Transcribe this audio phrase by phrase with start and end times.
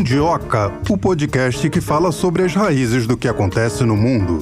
[0.00, 4.40] Mundioca, o podcast que fala sobre as raízes do que acontece no mundo.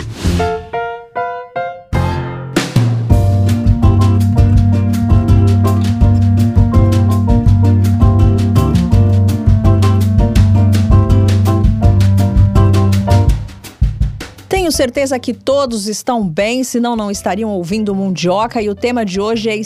[14.49, 19.21] Tenho certeza que todos estão bem, senão não estariam ouvindo Mundioca e o tema de
[19.21, 19.57] hoje é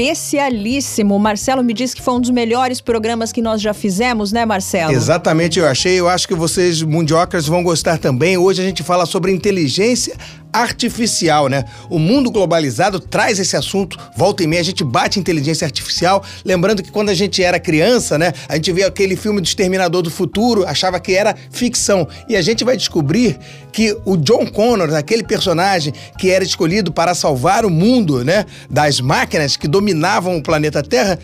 [0.00, 1.18] especialíssimo.
[1.18, 4.92] Marcelo me disse que foi um dos melhores programas que nós já fizemos, né, Marcelo?
[4.92, 6.00] Exatamente, eu achei.
[6.00, 8.38] Eu acho que vocês, mundiocas, vão gostar também.
[8.38, 10.16] Hoje a gente fala sobre inteligência
[10.52, 11.64] artificial, né?
[11.88, 13.96] O mundo globalizado traz esse assunto.
[14.16, 16.24] Volta e meia a gente bate inteligência artificial.
[16.44, 18.32] Lembrando que quando a gente era criança, né?
[18.48, 22.08] A gente via aquele filme do Exterminador do Futuro, achava que era ficção.
[22.28, 23.38] E a gente vai descobrir
[23.72, 28.44] que o John Connor, aquele personagem que era escolhido para salvar o mundo, né?
[28.68, 31.18] Das máquinas que dominavam o planeta Terra,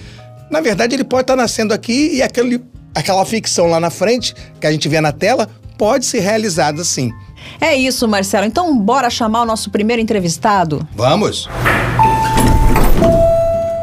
[0.50, 2.62] na verdade ele pode estar nascendo aqui e aquele,
[2.94, 7.12] aquela ficção lá na frente, que a gente vê na tela, pode ser realizada sim.
[7.60, 8.44] É isso, Marcelo.
[8.44, 10.86] Então, bora chamar o nosso primeiro entrevistado?
[10.94, 11.48] Vamos!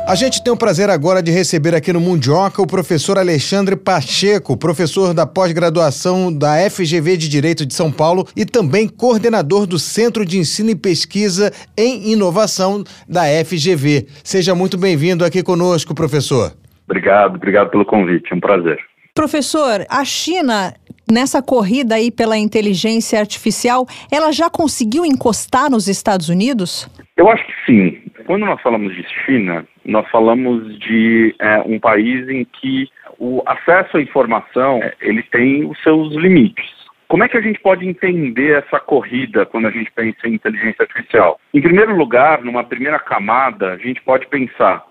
[0.06, 4.58] A gente tem o prazer agora de receber aqui no Mundioca o professor Alexandre Pacheco,
[4.58, 10.26] professor da pós-graduação da FGV de Direito de São Paulo e também coordenador do Centro
[10.26, 14.06] de Ensino e Pesquisa em Inovação da FGV.
[14.26, 16.52] Seja muito bem-vindo aqui conosco, professor.
[16.86, 18.78] Obrigado, obrigado pelo convite, é um prazer.
[19.16, 20.74] Professor, a China
[21.09, 26.90] nessa corrida aí pela inteligência artificial, ela já conseguiu encostar nos Estados Unidos?
[27.16, 28.03] Eu acho que sim.
[28.25, 33.97] Quando nós falamos de China, nós falamos de é, um país em que o acesso
[33.97, 36.83] à informação é, ele tem os seus limites.
[37.07, 40.81] Como é que a gente pode entender essa corrida quando a gente pensa em inteligência
[40.83, 41.39] artificial?
[41.53, 44.83] Em primeiro lugar, numa primeira camada, a gente pode pensar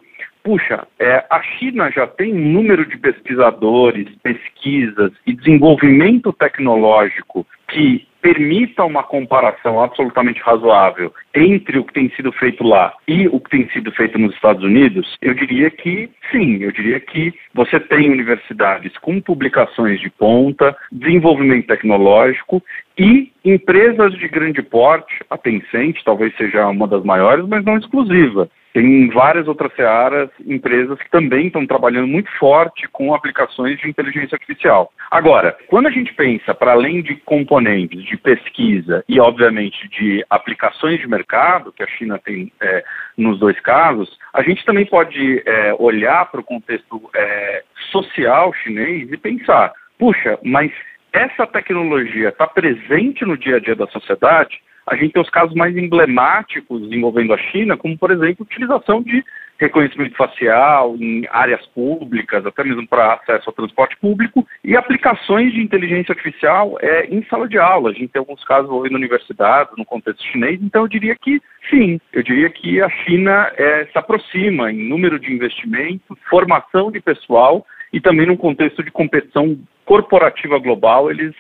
[0.43, 8.07] puxa, é, a China já tem um número de pesquisadores, pesquisas e desenvolvimento tecnológico que
[8.23, 13.51] permita uma comparação absolutamente razoável entre o que tem sido feito lá e o que
[13.51, 18.09] tem sido feito nos Estados Unidos, eu diria que sim, eu diria que você tem
[18.09, 22.63] universidades com publicações de ponta, desenvolvimento tecnológico
[22.97, 28.49] e empresas de grande porte, a Tencent talvez seja uma das maiores, mas não exclusiva,
[28.73, 34.35] tem várias outras searas, empresas que também estão trabalhando muito forte com aplicações de inteligência
[34.35, 34.93] artificial.
[35.11, 40.99] Agora, quando a gente pensa para além de componentes de pesquisa e, obviamente, de aplicações
[41.01, 42.85] de mercado, que a China tem é,
[43.17, 49.13] nos dois casos, a gente também pode é, olhar para o contexto é, social chinês
[49.13, 50.73] e pensar: puxa, mas
[51.13, 54.63] essa tecnologia está presente no dia a dia da sociedade?
[54.93, 59.25] A gente tem os casos mais emblemáticos envolvendo a China, como, por exemplo, utilização de
[59.59, 65.63] reconhecimento facial em áreas públicas, até mesmo para acesso ao transporte público, e aplicações de
[65.63, 67.91] inteligência artificial é, em sala de aula.
[67.91, 72.01] A gente tem alguns casos envolvendo universidades, no contexto chinês, então eu diria que sim,
[72.13, 77.65] eu diria que a China é, se aproxima em número de investimento, formação de pessoal
[77.93, 81.35] e também num contexto de competição corporativa global, eles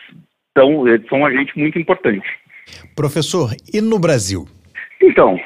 [0.57, 2.42] são, eles são um agente muito importante.
[2.95, 4.47] Professor, e no Brasil?
[5.01, 5.39] Então,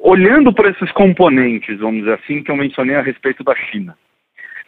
[0.00, 3.96] olhando para esses componentes, vamos dizer assim, que eu mencionei a respeito da China.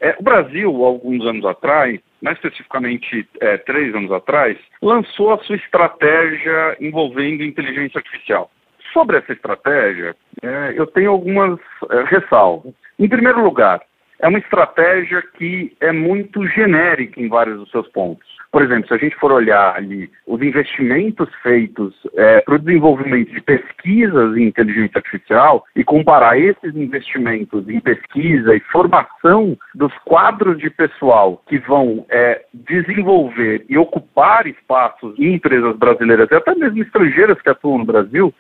[0.01, 5.57] É, o Brasil, alguns anos atrás, mais especificamente é, três anos atrás, lançou a sua
[5.57, 8.51] estratégia envolvendo inteligência artificial.
[8.93, 11.59] Sobre essa estratégia, é, eu tenho algumas
[11.91, 12.75] é, ressalvas.
[12.99, 13.81] Em primeiro lugar,
[14.23, 18.27] é uma estratégia que é muito genérica em vários dos seus pontos.
[18.53, 23.33] Por exemplo, se a gente for olhar ali os investimentos feitos é, para o desenvolvimento
[23.33, 30.59] de pesquisas em inteligência artificial e comparar esses investimentos em pesquisa e formação dos quadros
[30.59, 36.81] de pessoal que vão é, desenvolver e ocupar espaços em empresas brasileiras e até mesmo
[36.83, 38.33] estrangeiras que atuam no Brasil,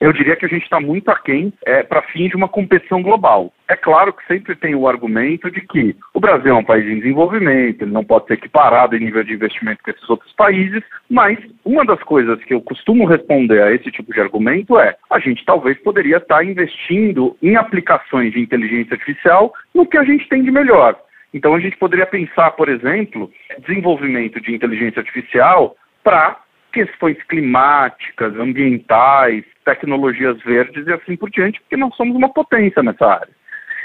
[0.00, 3.52] eu diria que a gente está muito aquém é, para fim de uma competição global.
[3.68, 7.00] É claro que sempre tem o argumento de que o Brasil é um país em
[7.00, 11.38] desenvolvimento, ele não pode ser equiparado em nível de investimento com esses outros países, mas
[11.66, 15.44] uma das coisas que eu costumo responder a esse tipo de argumento é: a gente
[15.44, 20.50] talvez poderia estar investindo em aplicações de inteligência artificial no que a gente tem de
[20.50, 20.98] melhor.
[21.34, 23.30] Então a gente poderia pensar, por exemplo,
[23.66, 26.40] desenvolvimento de inteligência artificial para
[26.72, 33.06] questões climáticas, ambientais, tecnologias verdes e assim por diante, porque nós somos uma potência nessa
[33.06, 33.37] área.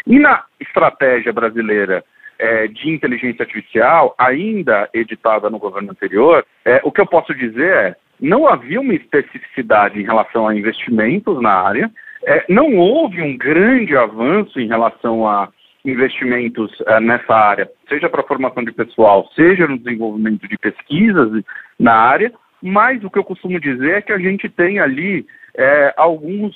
[0.05, 2.03] E na estratégia brasileira
[2.37, 7.73] é, de inteligência artificial, ainda editada no governo anterior, é, o que eu posso dizer
[7.73, 11.91] é não havia uma especificidade em relação a investimentos na área,
[12.25, 15.49] é, não houve um grande avanço em relação a
[15.85, 21.43] investimentos uh, nessa área, seja para a formação de pessoal, seja no desenvolvimento de pesquisas
[21.77, 25.25] na área, mas o que eu costumo dizer é que a gente tem ali
[25.55, 26.55] é, alguns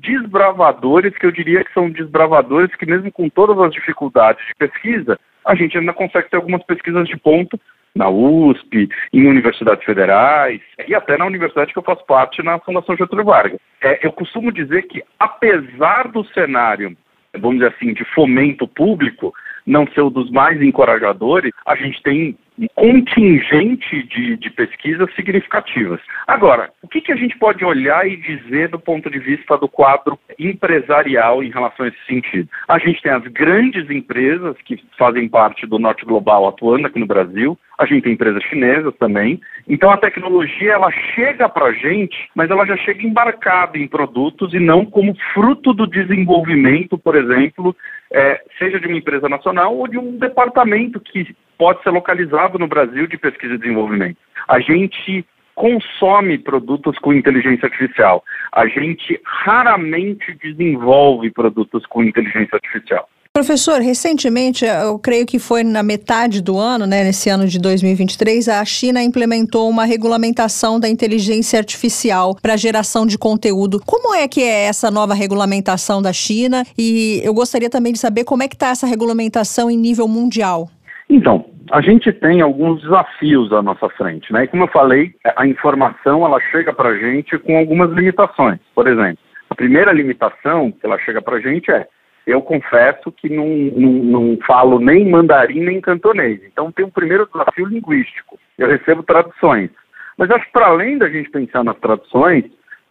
[0.00, 5.18] desbravadores, que eu diria que são desbravadores que mesmo com todas as dificuldades de pesquisa,
[5.44, 7.58] a gente ainda consegue ter algumas pesquisas de ponto
[7.94, 12.96] na USP, em universidades federais e até na universidade que eu faço parte, na Fundação
[12.96, 13.58] Getúlio Vargas.
[13.82, 16.94] É, eu costumo dizer que, apesar do cenário,
[17.38, 19.32] vamos dizer assim, de fomento público,
[19.66, 26.00] não ser um dos mais encorajadores, a gente tem um contingente de, de pesquisas significativas.
[26.26, 30.18] Agora, que, que a gente pode olhar e dizer do ponto de vista do quadro
[30.38, 32.48] empresarial em relação a esse sentido?
[32.68, 37.06] A gente tem as grandes empresas que fazem parte do norte global atuando aqui no
[37.06, 39.40] Brasil, a gente tem empresas chinesas também.
[39.68, 44.54] Então a tecnologia ela chega para a gente, mas ela já chega embarcada em produtos
[44.54, 47.76] e não como fruto do desenvolvimento, por exemplo,
[48.10, 52.68] é, seja de uma empresa nacional ou de um departamento que pode ser localizado no
[52.68, 54.18] Brasil de pesquisa e desenvolvimento.
[54.48, 55.24] A gente
[55.56, 58.22] consome produtos com inteligência artificial.
[58.52, 63.08] A gente raramente desenvolve produtos com inteligência artificial.
[63.32, 68.48] Professor, recentemente, eu creio que foi na metade do ano, né, nesse ano de 2023,
[68.48, 73.78] a China implementou uma regulamentação da inteligência artificial para geração de conteúdo.
[73.84, 76.64] Como é que é essa nova regulamentação da China?
[76.78, 80.70] E eu gostaria também de saber como é que está essa regulamentação em nível mundial.
[81.10, 84.44] Então, a gente tem alguns desafios à nossa frente, né?
[84.44, 88.58] E como eu falei, a informação ela chega para a gente com algumas limitações.
[88.74, 89.18] Por exemplo,
[89.50, 91.86] a primeira limitação que ela chega para a gente é
[92.26, 96.40] eu confesso que não, não, não, falo nem mandarim nem cantonês.
[96.44, 98.38] Então tem um primeiro desafio linguístico.
[98.58, 99.70] Eu recebo traduções.
[100.18, 102.44] Mas acho que para além da gente pensar nas traduções,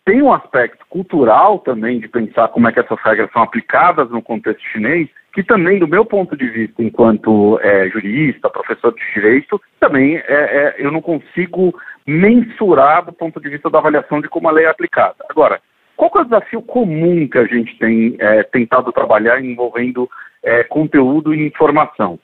[0.06, 4.22] tem um aspecto cultural também de pensar como é que essas regras são aplicadas no
[4.22, 9.60] contexto chinês, que também, do meu ponto de vista, enquanto é, jurista, professor de direito,
[9.80, 11.74] também é, é, eu não consigo
[12.06, 15.16] mensurar do ponto de vista da avaliação de como a lei é aplicada.
[15.28, 15.60] Agora,
[15.98, 20.08] qual é o desafio comum que a gente tem é, tentado trabalhar envolvendo
[20.44, 22.20] é, conteúdo e informação?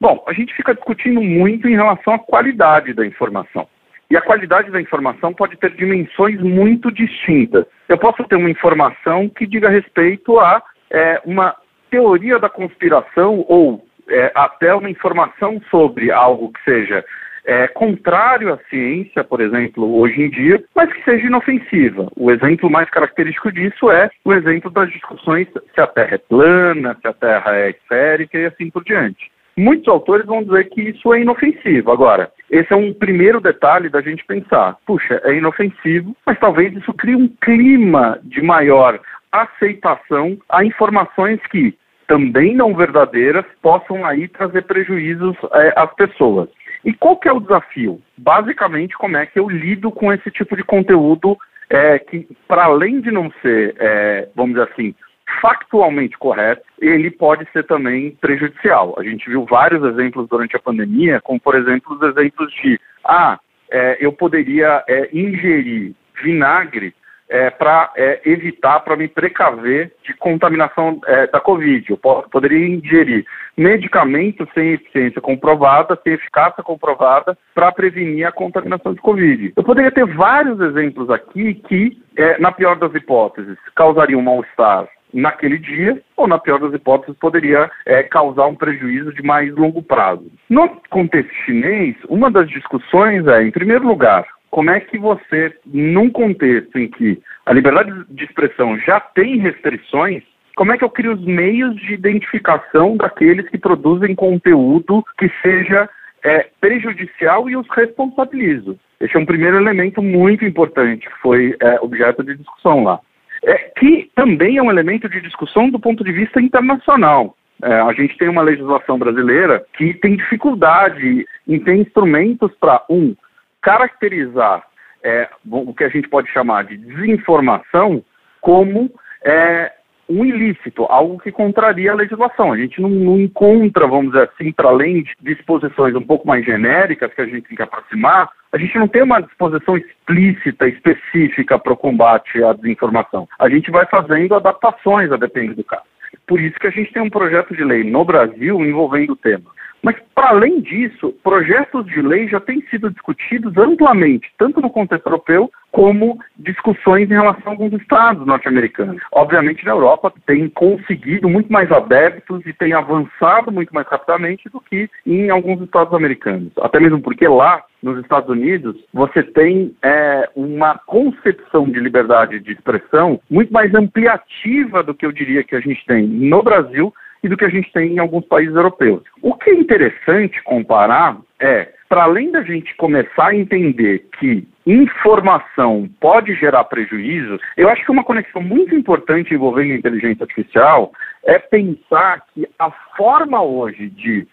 [0.00, 3.68] Bom, a gente fica discutindo muito em relação à qualidade da informação.
[4.10, 7.66] E a qualidade da informação pode ter dimensões muito distintas.
[7.88, 11.56] Eu posso ter uma informação que diga respeito a é, uma
[11.90, 17.04] teoria da conspiração ou é, até uma informação sobre algo que seja
[17.46, 22.10] é, contrário à ciência, por exemplo, hoje em dia, mas que seja inofensiva.
[22.16, 26.96] O exemplo mais característico disso é o exemplo das discussões se a Terra é plana,
[27.00, 29.30] se a Terra é esférica e assim por diante.
[29.58, 31.90] Muitos autores vão dizer que isso é inofensivo.
[31.90, 34.76] Agora, esse é um primeiro detalhe da gente pensar.
[34.86, 39.00] Puxa, é inofensivo, mas talvez isso crie um clima de maior
[39.32, 41.74] aceitação a informações que,
[42.06, 46.48] também não verdadeiras, possam aí trazer prejuízos é, às pessoas.
[46.84, 48.00] E qual que é o desafio?
[48.16, 51.36] Basicamente, como é que eu lido com esse tipo de conteúdo
[51.68, 54.94] é, que, para além de não ser, é, vamos dizer assim,
[55.40, 58.94] factualmente correto, ele pode ser também prejudicial.
[58.98, 63.38] A gente viu vários exemplos durante a pandemia, como, por exemplo, os exemplos de, ah,
[63.70, 66.94] é, eu poderia é, ingerir vinagre
[67.28, 71.90] é, para é, evitar, para me precaver de contaminação é, da Covid.
[71.90, 71.96] Eu
[72.30, 73.24] poderia ingerir
[73.56, 79.52] medicamentos sem eficiência comprovada, sem eficácia comprovada, para prevenir a contaminação de Covid.
[79.56, 85.58] Eu poderia ter vários exemplos aqui que, é, na pior das hipóteses, causariam mal-estar naquele
[85.58, 90.30] dia, ou na pior das hipóteses, poderia é, causar um prejuízo de mais longo prazo.
[90.48, 96.08] No contexto chinês, uma das discussões é, em primeiro lugar, como é que você, num
[96.10, 100.22] contexto em que a liberdade de expressão já tem restrições,
[100.56, 105.88] como é que eu crio os meios de identificação daqueles que produzem conteúdo que seja
[106.24, 108.78] é, prejudicial e os responsabilizo?
[108.98, 112.98] Esse é um primeiro elemento muito importante que foi é, objeto de discussão lá.
[113.46, 117.36] É, que também é um elemento de discussão do ponto de vista internacional.
[117.62, 123.14] É, a gente tem uma legislação brasileira que tem dificuldade em ter instrumentos para, um,
[123.62, 124.64] caracterizar
[125.02, 128.04] é, o que a gente pode chamar de desinformação
[128.40, 128.90] como
[129.24, 129.72] é,
[130.08, 132.52] um ilícito, algo que contraria a legislação.
[132.52, 136.44] A gente não, não encontra, vamos dizer assim, para além de disposições um pouco mais
[136.44, 141.58] genéricas que a gente tem que aproximar, a gente não tem uma disposição explícita, específica
[141.58, 143.28] para o combate à desinformação.
[143.38, 145.82] A gente vai fazendo adaptações a depender do caso.
[146.26, 149.55] Por isso que a gente tem um projeto de lei no Brasil envolvendo o tema.
[149.82, 155.06] Mas, para além disso, projetos de lei já têm sido discutidos amplamente, tanto no contexto
[155.06, 159.02] europeu, como discussões em relação a alguns estados norte-americanos.
[159.12, 164.60] Obviamente, na Europa, tem conseguido muito mais adeptos e tem avançado muito mais rapidamente do
[164.60, 166.50] que em alguns estados americanos.
[166.60, 172.52] Até mesmo porque lá, nos Estados Unidos, você tem é, uma concepção de liberdade de
[172.52, 176.92] expressão muito mais ampliativa do que eu diria que a gente tem no Brasil
[177.26, 179.02] e do que a gente tem em alguns países europeus.
[179.20, 185.88] O que é interessante comparar é, para além da gente começar a entender que informação
[186.00, 190.92] pode gerar prejuízos, eu acho que uma conexão muito importante envolvendo a inteligência artificial
[191.24, 194.26] é pensar que a forma hoje de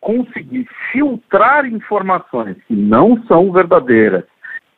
[0.00, 4.24] conseguir filtrar informações que não são verdadeiras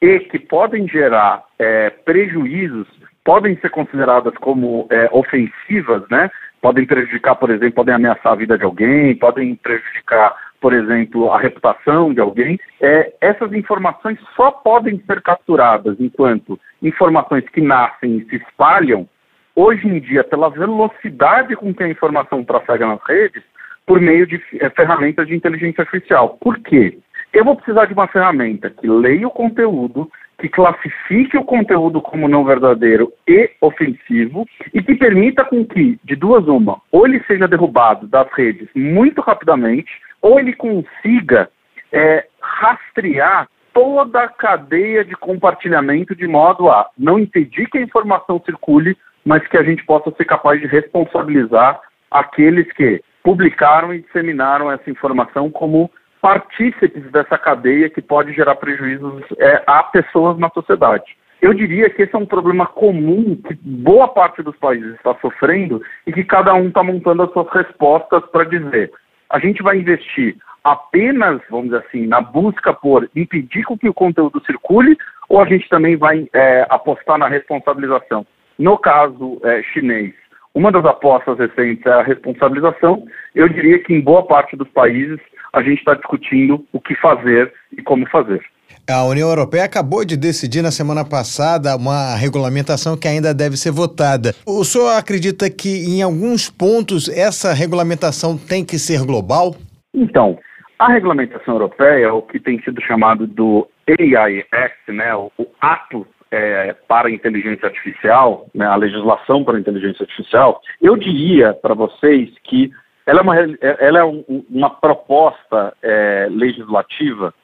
[0.01, 2.89] e que podem gerar é, prejuízos,
[3.25, 6.31] podem ser consideradas como é, ofensivas, né?
[6.63, 11.39] Podem prejudicar, por exemplo, podem ameaçar a vida de alguém, podem prejudicar, por exemplo, a
[11.39, 12.59] reputação de alguém.
[12.81, 19.09] É, essas informações só podem ser capturadas enquanto informações que nascem e se espalham,
[19.57, 23.43] hoje em dia, pela velocidade com que a informação trafega nas redes,
[23.85, 26.39] por meio de é, ferramentas de inteligência artificial.
[26.41, 26.97] Por quê?
[27.33, 30.09] Eu vou precisar de uma ferramenta que leia o conteúdo,
[30.43, 34.45] que classifique o conteúdo como não verdadeiro e ofensivo
[34.75, 39.21] e que permita com que, de duas uma, ou ele seja derrubado das redes muito
[39.21, 39.89] rapidamente,
[40.21, 41.49] ou ele consiga
[41.93, 48.43] é, rastrear toda a cadeia de compartilhamento de modo a não impedir que a informação
[48.45, 51.81] circule, mas que a gente possa ser capaz de responsabilizar
[52.11, 55.89] aqueles que publicaram e disseminaram essa informação como
[56.23, 61.17] partícipes dessa cadeia que pode gerar prejuízos é, a pessoas na sociedade.
[61.43, 65.83] Eu diria que esse é um problema comum que boa parte dos países está sofrendo
[66.07, 68.93] e que cada um está montando as suas respostas para dizer:
[69.29, 74.41] a gente vai investir apenas, vamos dizer assim, na busca por impedir que o conteúdo
[74.47, 74.97] circule
[75.29, 78.25] ou a gente também vai é, apostar na responsabilização?
[78.57, 80.15] No caso é, chinês,
[80.55, 83.05] uma das apostas recentes é a responsabilização.
[83.35, 85.19] Eu diria que em boa parte dos países
[85.53, 88.43] a gente está discutindo o que fazer e como fazer.
[88.89, 93.71] A União Europeia acabou de decidir na semana passada uma regulamentação que ainda deve ser
[93.71, 94.35] votada.
[94.45, 99.55] O senhor acredita que em alguns pontos essa regulamentação tem que ser global?
[99.95, 100.39] Então,
[100.79, 105.31] a regulamentação europeia, o que tem sido chamado do AI Act, né, o,
[105.61, 111.53] ato é, para a inteligência artificial, né, a legislação para a inteligência artificial, eu diria
[111.55, 112.73] para vocês que
[113.07, 117.35] ela é uma, ela é um, uma proposta é, legislativa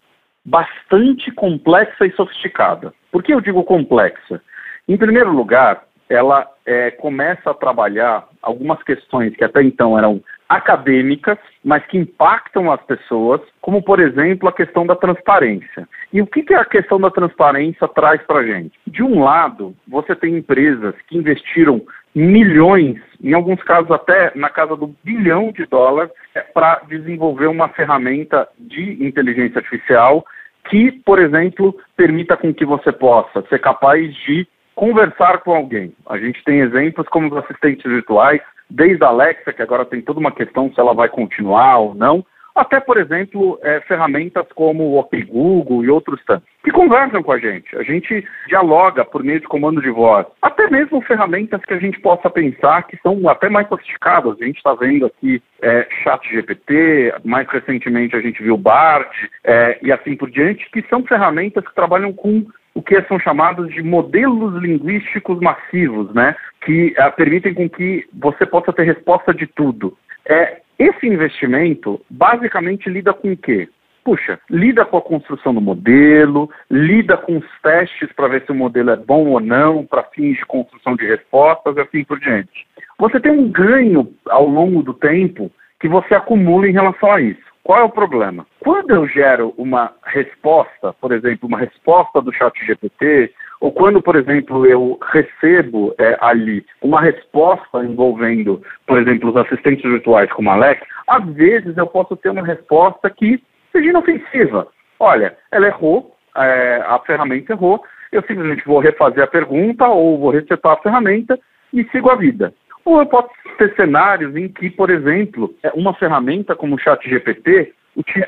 [0.45, 2.93] bastante complexa e sofisticada.
[3.12, 4.41] Por que eu digo complexa?
[4.88, 11.38] Em primeiro lugar, ela é, começa a trabalhar algumas questões que até então eram acadêmicas,
[11.62, 15.87] mas que impactam as pessoas, como por exemplo a questão da transparência.
[16.11, 18.73] E o que, que a questão da transparência traz para a gente?
[18.87, 21.83] De um lado, você tem empresas que investiram
[22.19, 27.69] milhões, em alguns casos até na casa do bilhão de dólares, é, para desenvolver uma
[27.69, 30.25] ferramenta de inteligência artificial
[30.69, 35.93] que, por exemplo, permita com que você possa ser capaz de conversar com alguém.
[36.09, 40.21] A gente tem exemplos como os assistentes virtuais, desde a Alexa, que agora tem toda
[40.21, 42.25] uma questão se ela vai continuar ou não,
[42.59, 47.33] até, por exemplo, é, ferramentas como o OK Google e outros tantos, que conversam com
[47.33, 47.77] a gente.
[47.77, 50.27] A gente dialoga por meio de comando de voz.
[50.43, 54.37] Até mesmo ferramentas que a gente possa pensar que são até mais sofisticadas.
[54.41, 59.09] A gente está vendo aqui é, Chat GPT, mais recentemente a gente viu Bard
[59.45, 63.69] é, e assim por diante, que são ferramentas que trabalham com o que são chamados
[63.75, 66.37] de modelos linguísticos massivos, né?
[66.65, 69.99] Que uh, permitem com que você possa ter resposta de tudo.
[70.29, 73.69] É, esse investimento basicamente lida com o quê?
[74.05, 78.55] Puxa, lida com a construção do modelo, lida com os testes para ver se o
[78.55, 82.67] modelo é bom ou não, para fins de construção de respostas e assim por diante.
[82.99, 87.49] Você tem um ganho ao longo do tempo que você acumula em relação a isso.
[87.63, 88.47] Qual é o problema?
[88.61, 94.15] Quando eu gero uma resposta, por exemplo, uma resposta do chat GPT, ou quando, por
[94.17, 100.55] exemplo, eu recebo é, ali uma resposta envolvendo, por exemplo, os assistentes virtuais como a
[100.55, 104.69] Alex, às vezes eu posso ter uma resposta que seja inofensiva.
[105.00, 110.31] Olha, ela errou, é, a ferramenta errou, eu simplesmente vou refazer a pergunta ou vou
[110.31, 111.38] resetar a ferramenta
[111.73, 112.55] e sigo a vida.
[112.85, 117.75] Ou eu posso ter cenários em que, por exemplo, é, uma ferramenta como o ChatGPT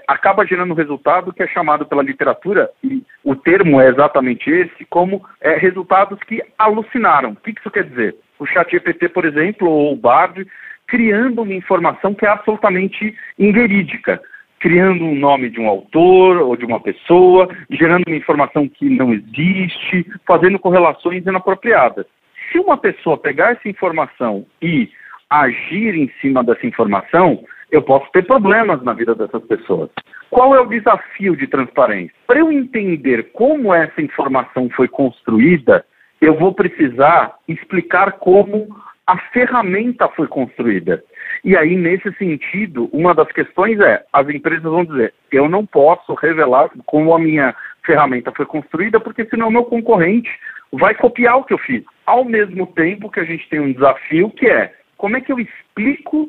[0.07, 4.85] acaba gerando um resultado que é chamado pela literatura, e o termo é exatamente esse,
[4.87, 7.31] como é, resultados que alucinaram.
[7.31, 8.17] O que isso quer dizer?
[8.39, 10.47] O ChatGPT, por exemplo, ou o Bard,
[10.87, 14.21] criando uma informação que é absolutamente inverídica.
[14.61, 19.13] criando um nome de um autor ou de uma pessoa, gerando uma informação que não
[19.13, 22.05] existe, fazendo correlações inapropriadas.
[22.53, 24.91] Se uma pessoa pegar essa informação e
[25.31, 29.91] agir em cima dessa informação, eu posso ter problemas na vida dessas pessoas.
[30.31, 32.15] Qual é o desafio de transparência?
[32.27, 35.85] Para eu entender como essa informação foi construída,
[36.21, 38.69] eu vou precisar explicar como
[39.07, 41.03] a ferramenta foi construída.
[41.43, 46.15] E aí, nesse sentido, uma das questões é: as empresas vão dizer, eu não posso
[46.15, 50.31] revelar como a minha ferramenta foi construída, porque senão meu concorrente
[50.73, 51.83] vai copiar o que eu fiz.
[52.07, 55.41] Ao mesmo tempo que a gente tem um desafio que é como é que eu
[55.41, 56.29] explico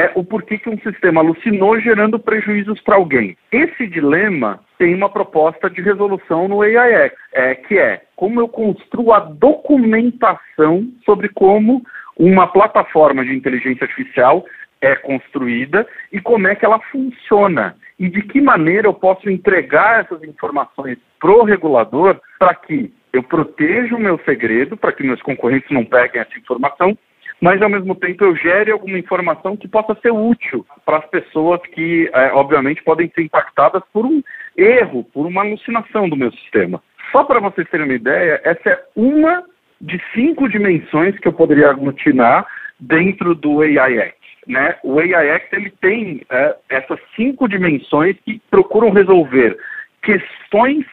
[0.00, 3.36] é, o porquê que um sistema alucinou gerando prejuízos para alguém.
[3.52, 9.12] Esse dilema tem uma proposta de resolução no AIX, é, que é como eu construo
[9.12, 11.82] a documentação sobre como
[12.16, 14.44] uma plataforma de inteligência artificial
[14.80, 17.76] é construída e como é que ela funciona.
[17.98, 23.22] E de que maneira eu posso entregar essas informações para o regulador para que eu
[23.22, 26.96] proteja o meu segredo, para que meus concorrentes não peguem essa informação,
[27.40, 31.60] mas ao mesmo tempo eu gere alguma informação que possa ser útil para as pessoas
[31.74, 34.22] que, é, obviamente, podem ser impactadas por um
[34.56, 36.82] erro, por uma alucinação do meu sistema.
[37.10, 39.44] Só para vocês terem uma ideia, essa é uma
[39.80, 42.46] de cinco dimensões que eu poderia aglutinar
[42.78, 44.14] dentro do AIX.
[44.46, 44.76] Né?
[44.82, 49.56] O AIX ele tem é, essas cinco dimensões que procuram resolver
[50.02, 50.84] questões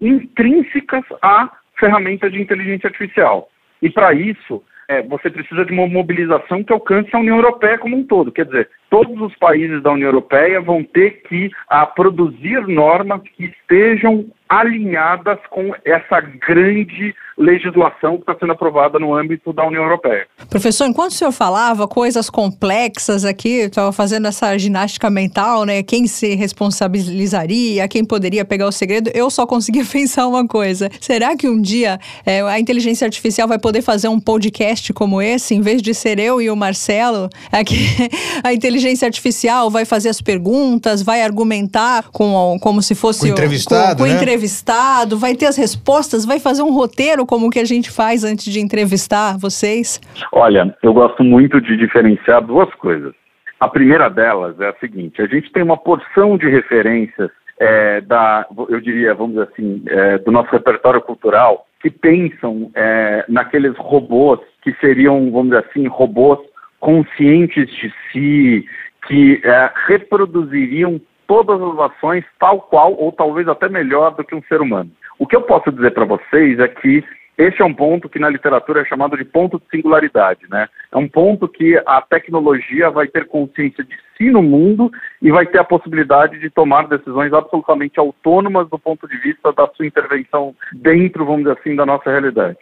[0.00, 3.48] intrínsecas à ferramenta de inteligência artificial.
[3.80, 7.96] E para isso, é, você precisa de uma mobilização que alcance a União Europeia como
[7.96, 8.32] um todo.
[8.32, 13.46] Quer dizer, todos os países da União Europeia vão ter que a, produzir normas que
[13.46, 20.28] estejam alinhadas com essa grande legislação que está sendo aprovada no âmbito da União Europeia.
[20.48, 25.82] Professor, enquanto o senhor falava coisas complexas aqui, estava fazendo essa ginástica mental, né?
[25.82, 30.88] Quem se responsabilizaria, quem poderia pegar o segredo, eu só conseguia pensar uma coisa.
[31.00, 35.54] Será que um dia é, a inteligência artificial vai poder fazer um podcast como esse,
[35.54, 37.28] em vez de ser eu e o Marcelo?
[37.50, 37.88] Aqui,
[38.44, 43.30] a inteligência artificial vai fazer as perguntas, vai argumentar com, como se fosse com o
[43.30, 44.16] entrevistado, com, com né?
[44.16, 48.52] entrevistado, vai ter as respostas, vai fazer um roteiro como que a gente faz antes
[48.52, 50.00] de entrevistar vocês?
[50.32, 53.14] Olha, eu gosto muito de diferenciar duas coisas.
[53.60, 58.46] A primeira delas é a seguinte: a gente tem uma porção de referências é, da,
[58.68, 64.40] eu diria, vamos dizer assim, é, do nosso repertório cultural que pensam é, naqueles robôs
[64.62, 66.38] que seriam, vamos dizer assim, robôs
[66.84, 68.68] conscientes de si,
[69.08, 74.42] que é, reproduziriam todas as ações tal qual ou talvez até melhor do que um
[74.42, 74.90] ser humano.
[75.18, 77.02] O que eu posso dizer para vocês é que
[77.38, 80.68] esse é um ponto que na literatura é chamado de ponto de singularidade, né?
[80.92, 84.90] É um ponto que a tecnologia vai ter consciência de si no mundo
[85.22, 89.66] e vai ter a possibilidade de tomar decisões absolutamente autônomas do ponto de vista da
[89.68, 92.58] sua intervenção dentro, vamos dizer assim, da nossa realidade.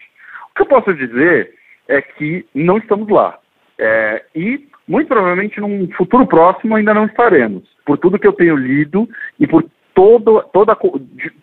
[0.53, 1.55] O que eu posso dizer
[1.89, 3.42] é que não estamos lá.
[3.85, 8.55] É, e muito provavelmente num futuro próximo ainda não estaremos, por tudo que eu tenho
[8.55, 9.09] lido
[9.41, 10.77] e por todo, toda,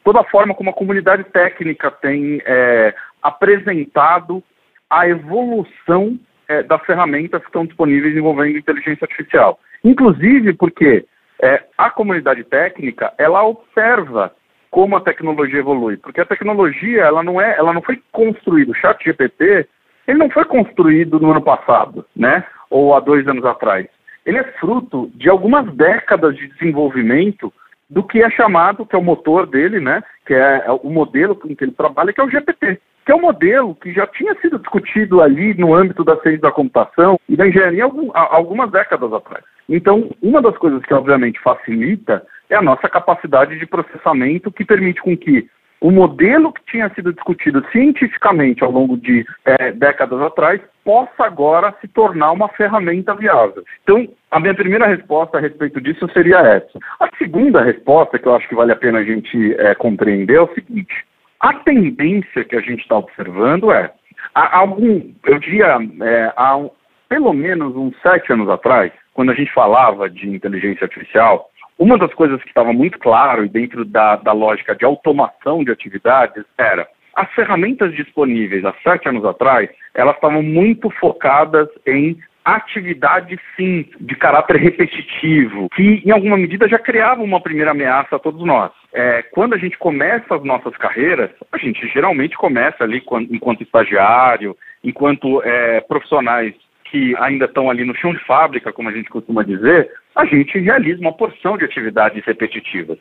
[0.06, 4.42] toda a forma como a comunidade técnica tem é, apresentado
[4.90, 9.60] a evolução é, das ferramentas que estão disponíveis envolvendo inteligência artificial.
[9.84, 11.06] Inclusive porque
[11.42, 14.34] é, a comunidade técnica ela observa
[14.72, 18.72] como a tecnologia evolui, porque a tecnologia ela não é, ela não foi construída.
[18.72, 19.68] O Chat GPT
[20.10, 22.44] ele não foi construído no ano passado, né?
[22.70, 23.86] Ou há dois anos atrás.
[24.26, 27.54] Ele é fruto de algumas décadas de desenvolvimento
[27.88, 30.02] do que é chamado, que é o motor dele, né?
[30.26, 33.16] Que é, é o modelo com que ele trabalha, que é o GPT que é
[33.16, 37.36] um modelo que já tinha sido discutido ali no âmbito da ciência da computação e
[37.36, 39.44] da engenharia algumas décadas atrás.
[39.68, 45.02] Então, uma das coisas que obviamente facilita é a nossa capacidade de processamento que permite
[45.02, 45.50] com que
[45.82, 51.74] o modelo que tinha sido discutido cientificamente ao longo de é, décadas atrás possa agora
[51.80, 53.64] se tornar uma ferramenta viável.
[53.84, 56.80] Então, a minha primeira resposta a respeito disso seria essa.
[57.00, 60.42] A segunda resposta, que eu acho que vale a pena a gente é, compreender, é
[60.42, 61.06] o seguinte:
[61.40, 63.92] a tendência que a gente está observando é,
[64.36, 66.60] há algum, eu diria, é, há
[67.08, 72.14] pelo menos uns sete anos atrás, quando a gente falava de inteligência artificial, uma das
[72.14, 76.86] coisas que estava muito claro e dentro da, da lógica de automação de atividades era
[77.16, 84.16] as ferramentas disponíveis há sete anos atrás, elas estavam muito focadas em atividade, sim, de
[84.16, 88.72] caráter repetitivo, que em alguma medida já criava uma primeira ameaça a todos nós.
[88.94, 94.56] É, quando a gente começa as nossas carreiras, a gente geralmente começa ali enquanto estagiário,
[94.84, 96.54] enquanto é, profissionais
[96.90, 100.58] que ainda estão ali no chão de fábrica, como a gente costuma dizer, a gente
[100.60, 102.98] realiza uma porção de atividades repetitivas.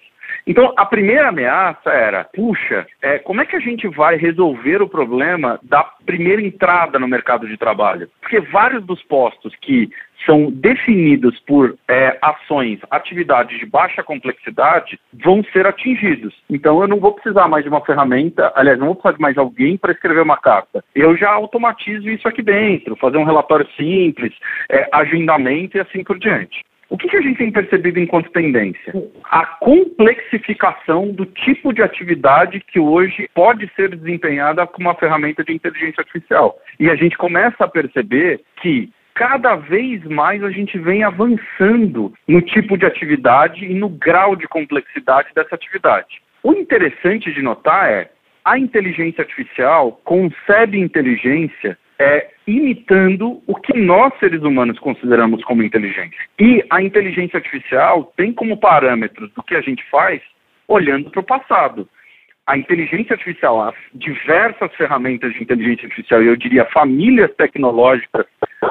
[0.49, 4.89] Então, a primeira ameaça era: puxa, é, como é que a gente vai resolver o
[4.89, 8.09] problema da primeira entrada no mercado de trabalho?
[8.19, 9.91] Porque vários dos postos que
[10.25, 16.35] são definidos por é, ações, atividades de baixa complexidade, vão ser atingidos.
[16.49, 19.37] Então, eu não vou precisar mais de uma ferramenta, aliás, não vou precisar de mais
[19.37, 20.83] alguém para escrever uma carta.
[20.95, 24.33] Eu já automatizo isso aqui dentro, fazer um relatório simples,
[24.71, 26.65] é, agendamento e assim por diante.
[26.91, 28.95] O que, que, a gente tem percebido enquanto tendência?
[29.25, 35.53] A complexificação do tipo de atividade que hoje pode ser desempenhada com uma ferramenta de
[35.53, 36.59] inteligência artificial.
[36.81, 42.41] E a gente começa a perceber que cada vez mais a gente vem avançando no
[42.41, 46.23] tipo de atividade e no grau de complexidade dessa atividade.
[46.43, 48.11] O interessante de notar é
[48.45, 56.19] a inteligência artificial concebe inteligência é, imitando o que nós, seres humanos, consideramos como inteligência.
[56.39, 60.23] E a inteligência artificial tem como parâmetros do que a gente faz
[60.67, 61.89] olhando para o passado.
[62.47, 68.27] A inteligência artificial, as diversas ferramentas de inteligência artificial, e eu diria famílias tecnológicas,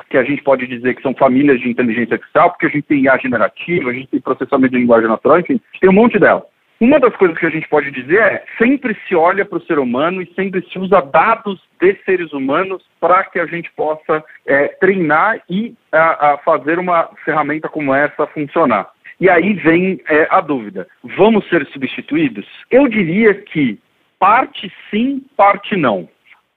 [0.10, 3.04] que a gente pode dizer que são famílias de inteligência artificial, porque a gente tem
[3.04, 6.44] IA generativa, a gente tem processamento de linguagem natural, enfim, tem um monte delas.
[6.80, 9.80] Uma das coisas que a gente pode dizer é sempre se olha para o ser
[9.80, 14.68] humano e sempre se usa dados de seres humanos para que a gente possa é,
[14.80, 18.90] treinar e a, a fazer uma ferramenta como essa funcionar.
[19.20, 22.46] E aí vem é, a dúvida: vamos ser substituídos?
[22.70, 23.80] Eu diria que
[24.20, 26.08] parte sim, parte não.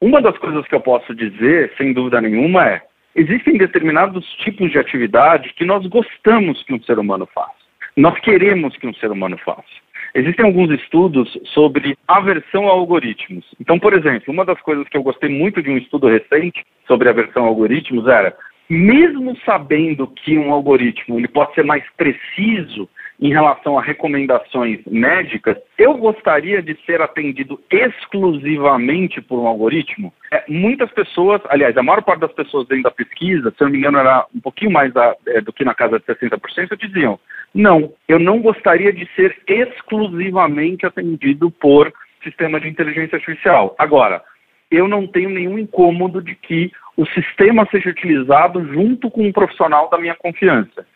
[0.02, 2.82] Uma das coisas que eu posso dizer, sem dúvida nenhuma, é:
[3.14, 7.54] existem determinados tipos de atividade que nós gostamos que um ser humano faça.
[7.96, 9.64] Nós queremos que um ser humano faça.
[10.14, 13.44] Existem alguns estudos sobre aversão a algoritmos.
[13.60, 17.08] Então, por exemplo, uma das coisas que eu gostei muito de um estudo recente sobre
[17.08, 18.36] aversão a algoritmos era,
[18.68, 22.88] mesmo sabendo que um algoritmo ele pode ser mais preciso
[23.20, 30.12] em relação a recomendações médicas, eu gostaria de ser atendido exclusivamente por um algoritmo?
[30.32, 33.72] É, muitas pessoas, aliás, a maior parte das pessoas dentro da pesquisa, se eu não
[33.72, 37.20] me engano, era um pouquinho mais da, é, do que na casa de 60%, diziam:
[37.54, 41.92] não, eu não gostaria de ser exclusivamente atendido por
[42.24, 43.74] sistema de inteligência artificial.
[43.78, 44.22] Agora,
[44.70, 49.90] eu não tenho nenhum incômodo de que o sistema seja utilizado junto com um profissional
[49.90, 50.86] da minha confiança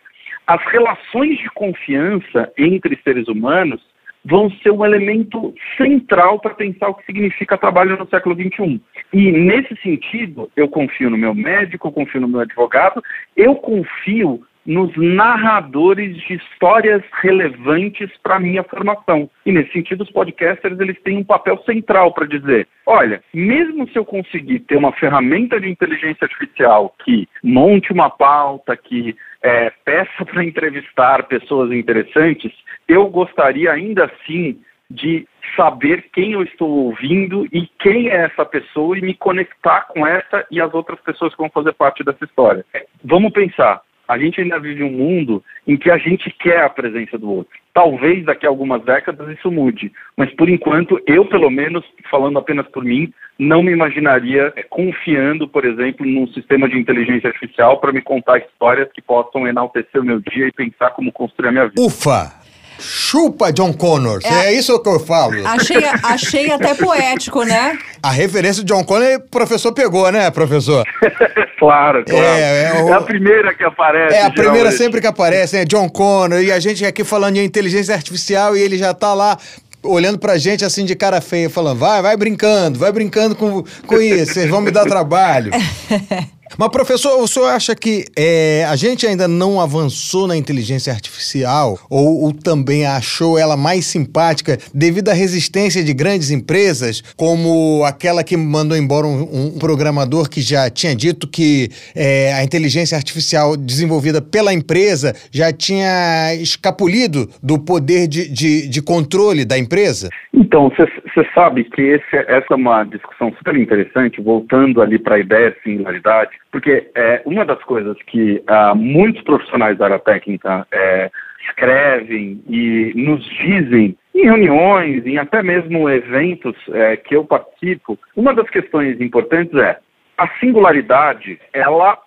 [0.47, 3.81] as relações de confiança entre seres humanos
[4.25, 8.81] vão ser um elemento central para pensar o que significa trabalho no século XXI.
[9.13, 13.03] E, nesse sentido, eu confio no meu médico, eu confio no meu advogado,
[13.37, 19.29] eu confio nos narradores de histórias relevantes para a minha formação.
[19.45, 23.99] E nesse sentido, os podcasters eles têm um papel central para dizer: olha, mesmo se
[23.99, 30.25] eu conseguir ter uma ferramenta de inteligência artificial que monte uma pauta, que é, peça
[30.25, 32.51] para entrevistar pessoas interessantes,
[32.89, 34.59] eu gostaria ainda assim
[34.91, 40.07] de saber quem eu estou ouvindo e quem é essa pessoa e me conectar com
[40.07, 42.65] essa e as outras pessoas que vão fazer parte dessa história.
[43.05, 47.19] Vamos pensar, a gente ainda vive um mundo em que a gente quer a presença
[47.19, 47.53] do outro.
[47.73, 52.67] Talvez daqui a algumas décadas isso mude, mas por enquanto, eu pelo menos, falando apenas
[52.69, 57.93] por mim, não me imaginaria é, confiando, por exemplo, num sistema de inteligência artificial para
[57.93, 61.67] me contar histórias que possam enaltecer o meu dia e pensar como construir a minha
[61.67, 61.83] vida.
[61.83, 62.44] Ufa!
[62.79, 65.35] Chupa John Connor, é, é, isso que eu falo.
[65.47, 67.79] Achei, achei até poético, né?
[68.03, 70.85] A referência de John Connor, o professor pegou, né, professor?
[71.59, 72.25] claro, claro.
[72.25, 72.89] É, é, o...
[72.89, 74.15] é, a primeira que aparece.
[74.15, 75.65] É a primeira sempre que aparece, né?
[75.65, 76.41] John Connor.
[76.41, 79.39] E a gente aqui falando de inteligência artificial e ele já tá lá
[79.85, 84.01] olhando pra gente assim de cara feia, falando: vai, vai brincando, vai brincando com, com
[84.01, 85.53] isso, vocês vão me dar trabalho.
[86.57, 91.79] Mas, professor, o senhor acha que é, a gente ainda não avançou na inteligência artificial
[91.91, 98.23] ou, ou, também achou ela mais simpática devido à resistência de grandes empresas, como aquela
[98.23, 103.57] que mandou embora um, um programador que já tinha dito que é, a inteligência artificial
[103.57, 110.09] desenvolvida pela empresa já tinha escapulido do poder de, de, de controle da empresa?
[110.33, 110.87] Então, você
[111.35, 115.61] sabe que esse, essa é uma discussão super interessante, voltando ali para a ideia de
[115.63, 121.11] singularidade porque é, uma das coisas que ah, muitos profissionais da área técnica é,
[121.49, 128.33] escrevem e nos dizem em reuniões, em até mesmo eventos é, que eu participo, uma
[128.33, 129.81] das questões importantes é
[130.17, 131.99] a singularidade, ela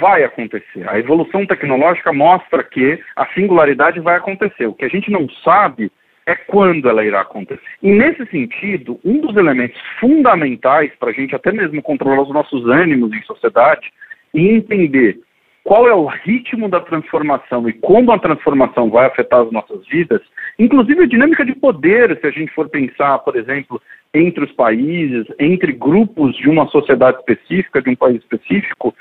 [0.00, 0.88] vai acontecer.
[0.88, 4.66] A evolução tecnológica mostra que a singularidade vai acontecer.
[4.66, 5.92] O que a gente não sabe
[6.26, 7.60] é quando ela irá acontecer.
[7.82, 12.66] E nesse sentido, um dos elementos fundamentais para a gente até mesmo controlar os nossos
[12.66, 13.92] ânimos em sociedade
[14.34, 15.18] e entender
[15.64, 20.20] qual é o ritmo da transformação e como a transformação vai afetar as nossas vidas,
[20.58, 23.80] inclusive a dinâmica de poder, se a gente for pensar, por exemplo,
[24.12, 28.94] entre os países, entre grupos de uma sociedade específica, de um país específico,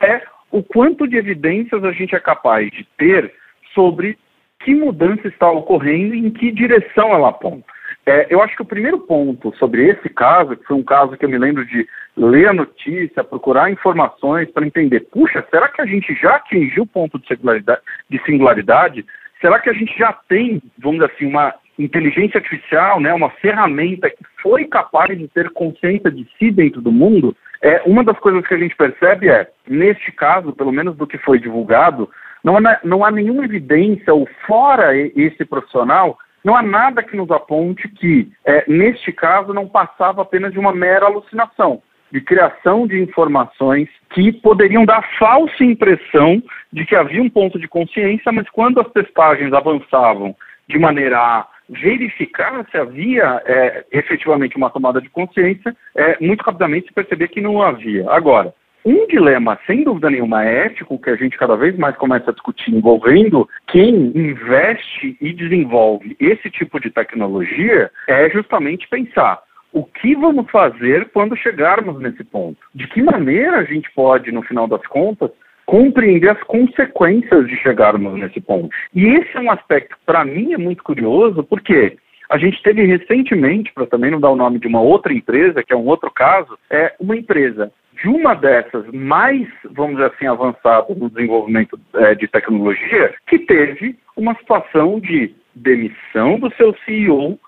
[0.00, 3.32] é o quanto de evidências a gente é capaz de ter
[3.74, 4.16] sobre
[4.64, 7.66] que mudança está ocorrendo e em que direção ela aponta.
[8.06, 11.24] É, eu acho que o primeiro ponto sobre esse caso, que foi um caso que
[11.24, 15.86] eu me lembro de ler a notícia, procurar informações para entender, puxa, será que a
[15.86, 19.06] gente já atingiu o ponto de singularidade, de singularidade?
[19.40, 24.08] Será que a gente já tem, vamos dizer assim, uma inteligência artificial, né, uma ferramenta
[24.08, 27.36] que foi capaz de ter consciência de si dentro do mundo?
[27.62, 31.16] É, uma das coisas que a gente percebe é, neste caso, pelo menos do que
[31.18, 32.10] foi divulgado,
[32.44, 37.30] não há, não há nenhuma evidência, ou fora esse profissional, não há nada que nos
[37.30, 43.00] aponte que, é, neste caso, não passava apenas de uma mera alucinação, de criação de
[43.00, 48.78] informações que poderiam dar falsa impressão de que havia um ponto de consciência, mas quando
[48.78, 50.36] as testagens avançavam
[50.68, 56.88] de maneira a verificar se havia é, efetivamente uma tomada de consciência, é, muito rapidamente
[56.88, 58.08] se perceber que não havia.
[58.10, 58.52] Agora,
[58.84, 62.74] um dilema, sem dúvida nenhuma, ético, que a gente cada vez mais começa a discutir
[62.74, 69.42] envolvendo quem investe e desenvolve esse tipo de tecnologia, é justamente pensar
[69.72, 72.58] o que vamos fazer quando chegarmos nesse ponto?
[72.74, 75.30] De que maneira a gente pode, no final das contas,
[75.66, 78.68] compreender as consequências de chegarmos nesse ponto?
[78.94, 81.96] E esse é um aspecto, para mim, é muito curioso, porque
[82.30, 85.72] a gente teve recentemente, para também não dar o nome de uma outra empresa, que
[85.72, 87.72] é um outro caso, é uma empresa
[88.04, 93.96] de uma dessas mais, vamos dizer assim, avançadas no desenvolvimento é, de tecnologia, que teve
[94.14, 97.40] uma situação de demissão do seu CEO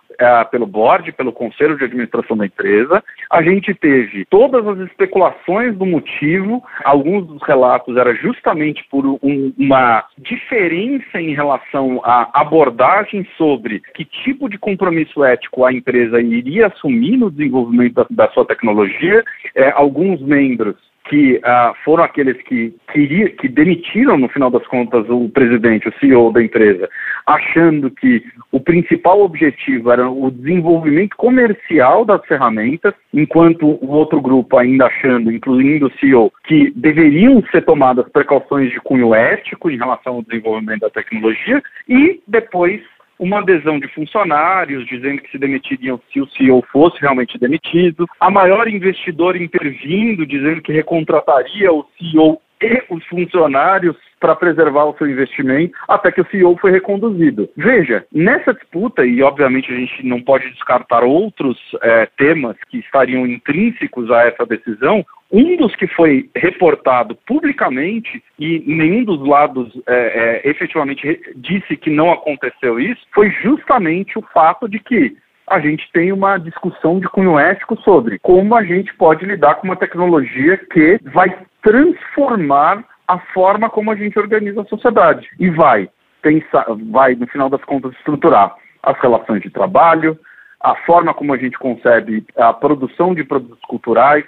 [0.51, 3.03] pelo board, pelo conselho de administração da empresa.
[3.31, 6.63] A gente teve todas as especulações do motivo.
[6.85, 14.05] Alguns dos relatos era justamente por um, uma diferença em relação à abordagem sobre que
[14.05, 19.25] tipo de compromisso ético a empresa iria assumir no desenvolvimento da, da sua tecnologia.
[19.55, 20.77] É, alguns membros
[21.09, 25.95] que uh, foram aqueles que, queria, que demitiram, no final das contas, o presidente, o
[25.99, 26.89] CEO da empresa,
[27.27, 34.59] achando que o principal objetivo era o desenvolvimento comercial das ferramentas, enquanto o outro grupo
[34.59, 40.15] ainda achando, incluindo o CEO, que deveriam ser tomadas precauções de cunho ético em relação
[40.15, 42.81] ao desenvolvimento da tecnologia, e depois
[43.19, 48.31] uma adesão de funcionários dizendo que se demitiriam se o CEO fosse realmente demitido, a
[48.31, 55.09] maior investidor intervindo dizendo que recontrataria o CEO e os funcionários para preservar o seu
[55.09, 57.49] investimento, até que o CEO foi reconduzido.
[57.57, 63.27] Veja, nessa disputa, e obviamente a gente não pode descartar outros é, temas que estariam
[63.27, 70.43] intrínsecos a essa decisão, um dos que foi reportado publicamente e nenhum dos lados é,
[70.45, 75.17] é, efetivamente disse que não aconteceu isso, foi justamente o fato de que
[75.49, 79.69] a gente tem uma discussão de cunho ético sobre como a gente pode lidar com
[79.69, 85.89] uma tecnologia que vai transformar a forma como a gente organiza a sociedade e vai
[86.21, 90.19] pensar, vai no final das contas estruturar as relações de trabalho,
[90.61, 94.25] a forma como a gente concebe a produção de produtos culturais,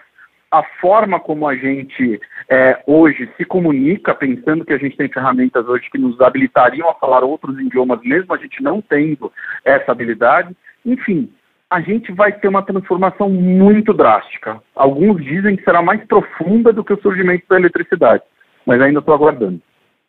[0.50, 5.66] a forma como a gente é, hoje se comunica, pensando que a gente tem ferramentas
[5.66, 9.32] hoje que nos habilitariam a falar outros idiomas, mesmo a gente não tendo
[9.64, 10.56] essa habilidade.
[10.88, 11.30] Enfim,
[11.70, 14.58] a gente vai ter uma transformação muito drástica.
[14.74, 18.22] Alguns dizem que será mais profunda do que o surgimento da eletricidade,
[18.64, 19.60] mas ainda estou aguardando.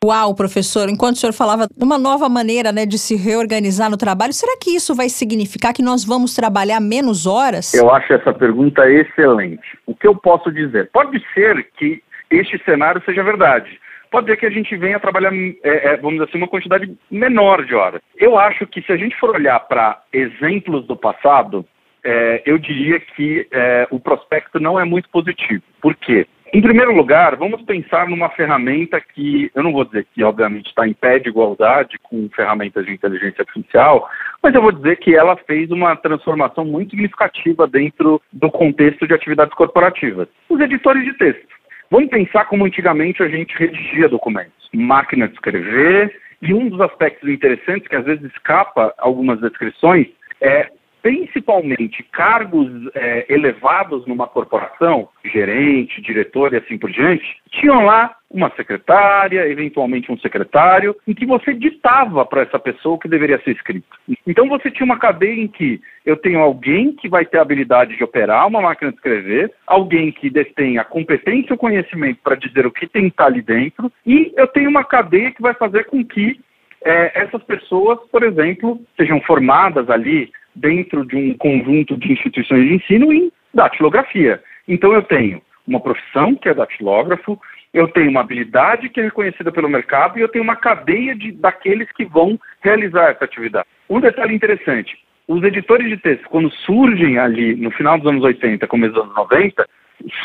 [0.02, 3.98] Uau, professor, enquanto o senhor falava de uma nova maneira né, de se reorganizar no
[3.98, 7.74] trabalho, será que isso vai significar que nós vamos trabalhar menos horas?
[7.74, 9.78] Eu acho essa pergunta excelente.
[9.86, 10.90] O que eu posso dizer?
[10.94, 13.78] Pode ser que este cenário seja verdade.
[14.12, 17.64] Pode ser que a gente venha trabalhar, é, é, vamos dizer assim, uma quantidade menor
[17.66, 18.02] de horas.
[18.18, 21.66] Eu acho que se a gente for olhar para exemplos do passado,
[22.04, 25.62] é, eu diria que é, o prospecto não é muito positivo.
[25.82, 26.28] Por quê?
[26.52, 30.88] Em primeiro lugar, vamos pensar numa ferramenta que, eu não vou dizer que, obviamente, está
[30.88, 34.10] em pé de igualdade com ferramentas de inteligência artificial,
[34.42, 39.14] mas eu vou dizer que ela fez uma transformação muito significativa dentro do contexto de
[39.14, 40.28] atividades corporativas.
[40.50, 41.59] Os editores de texto.
[41.92, 47.28] Vamos pensar como antigamente a gente redigia documentos, máquina de escrever, e um dos aspectos
[47.28, 50.08] interessantes que às vezes escapa algumas descrições
[50.40, 50.70] é
[51.02, 58.52] principalmente cargos é, elevados numa corporação, gerente, diretor e assim por diante, tinham lá uma
[58.56, 63.52] secretária, eventualmente um secretário, em que você ditava para essa pessoa o que deveria ser
[63.52, 63.88] escrito.
[64.28, 67.98] Então você tinha uma cadeia em que eu tenho alguém que vai ter a habilidade
[67.98, 72.36] de operar uma máquina de escrever, alguém que detém a competência e o conhecimento para
[72.36, 75.56] dizer o que tem que estar ali dentro, e eu tenho uma cadeia que vai
[75.56, 76.40] fazer com que
[76.84, 82.76] é, essas pessoas, por exemplo, sejam formadas ali dentro de um conjunto de instituições de
[82.76, 84.42] ensino em datilografia.
[84.68, 87.40] Então eu tenho uma profissão que é datilógrafo,
[87.74, 91.32] eu tenho uma habilidade que é reconhecida pelo mercado e eu tenho uma cadeia de,
[91.32, 93.68] daqueles que vão realizar essa atividade.
[93.90, 98.68] Um detalhe interessante: os editores de texto, quando surgem ali no final dos anos 80,
[98.68, 99.68] começo dos anos 90,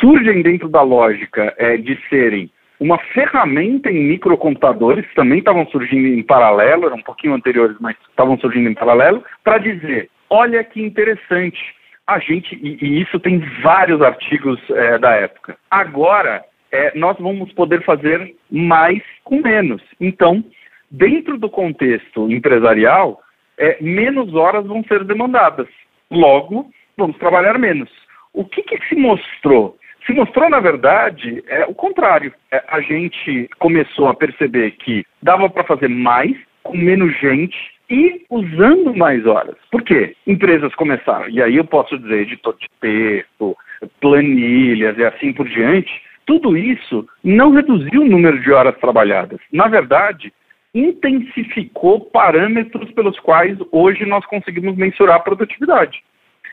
[0.01, 6.07] surgem dentro da lógica é, de serem uma ferramenta em microcomputadores, que também estavam surgindo
[6.09, 10.83] em paralelo, eram um pouquinho anteriores, mas estavam surgindo em paralelo, para dizer: olha que
[10.83, 11.61] interessante,
[12.07, 15.57] a gente, e, e isso tem vários artigos é, da época.
[15.71, 19.81] Agora, é, nós vamos poder fazer mais com menos.
[20.01, 20.45] Então,
[20.91, 23.21] dentro do contexto empresarial,
[23.57, 25.69] é, menos horas vão ser demandadas.
[26.11, 27.89] Logo, vamos trabalhar menos.
[28.33, 29.79] O que, que se mostrou?
[30.05, 32.35] Se mostrou, na verdade, é o contrário.
[32.51, 37.57] É, a gente começou a perceber que dava para fazer mais com menos gente
[37.89, 39.55] e usando mais horas.
[39.71, 40.17] Por quê?
[40.27, 43.57] Empresas começaram, e aí eu posso dizer editor de texto,
[44.01, 49.41] planilhas e assim por diante, tudo isso não reduziu o número de horas trabalhadas.
[49.53, 50.33] Na verdade,
[50.75, 56.03] intensificou parâmetros pelos quais hoje nós conseguimos mensurar a produtividade.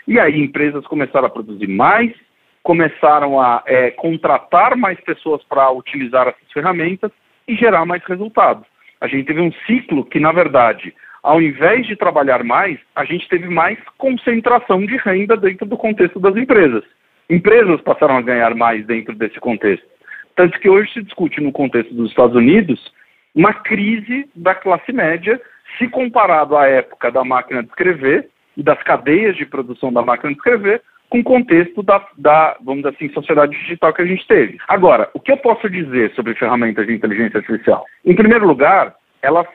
[0.07, 2.13] E aí empresas começaram a produzir mais,
[2.63, 7.11] começaram a é, contratar mais pessoas para utilizar essas ferramentas
[7.47, 8.65] e gerar mais resultados.
[8.99, 13.27] A gente teve um ciclo que, na verdade, ao invés de trabalhar mais, a gente
[13.27, 16.83] teve mais concentração de renda dentro do contexto das empresas.
[17.31, 19.85] Empresas passaram a ganhar mais dentro desse contexto.
[20.35, 22.91] Tanto que hoje se discute no contexto dos Estados Unidos
[23.33, 25.39] uma crise da classe média,
[25.77, 30.33] se comparado à época da máquina de escrever e das cadeias de produção da máquina
[30.33, 34.27] de escrever, com o contexto da, da, vamos dizer assim, sociedade digital que a gente
[34.27, 34.57] teve.
[34.67, 37.85] Agora, o que eu posso dizer sobre ferramentas de inteligência artificial?
[38.03, 39.47] Em primeiro lugar, elas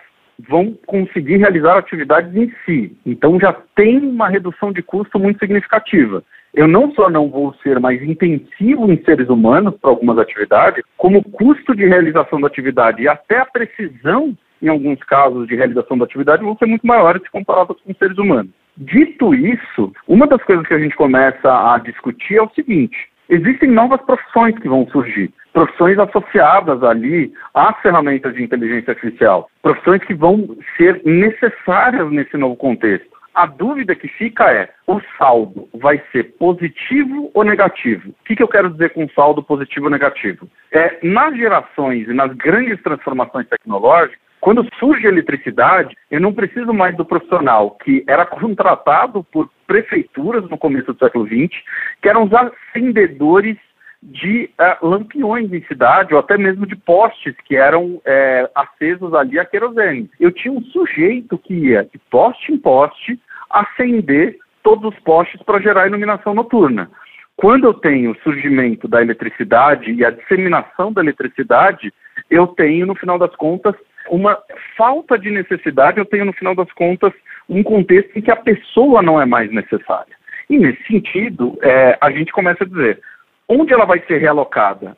[0.48, 2.96] vão conseguir realizar atividades em si.
[3.04, 6.24] Então já tem uma redução de custo muito significativa
[6.56, 11.18] eu não só não vou ser mais intensivo em seres humanos para algumas atividades, como
[11.18, 15.98] o custo de realização da atividade e até a precisão, em alguns casos, de realização
[15.98, 18.50] da atividade vão ser muito maiores se comparadas com seres humanos.
[18.74, 22.96] Dito isso, uma das coisas que a gente começa a discutir é o seguinte:
[23.28, 30.02] existem novas profissões que vão surgir, profissões associadas ali às ferramentas de inteligência artificial, profissões
[30.04, 33.15] que vão ser necessárias nesse novo contexto.
[33.36, 38.08] A dúvida que fica é: o saldo vai ser positivo ou negativo?
[38.08, 40.48] O que, que eu quero dizer com saldo positivo ou negativo?
[40.72, 46.72] É, nas gerações e nas grandes transformações tecnológicas, quando surge a eletricidade, eu não preciso
[46.72, 51.62] mais do profissional que era contratado por prefeituras no começo do século XX,
[52.00, 53.58] que eram os acendedores
[54.02, 59.38] de uh, lampiões em cidade, ou até mesmo de postes que eram é, acesos ali
[59.38, 60.08] a querosene.
[60.20, 65.60] Eu tinha um sujeito que ia de poste em poste acender todos os postes para
[65.60, 66.90] gerar iluminação noturna.
[67.36, 71.92] Quando eu tenho o surgimento da eletricidade e a disseminação da eletricidade,
[72.30, 73.74] eu tenho, no final das contas,
[74.10, 74.38] uma
[74.76, 77.12] falta de necessidade, eu tenho, no final das contas,
[77.48, 80.16] um contexto em que a pessoa não é mais necessária.
[80.48, 83.00] E, nesse sentido, é, a gente começa a dizer,
[83.48, 84.96] onde ela vai ser realocada?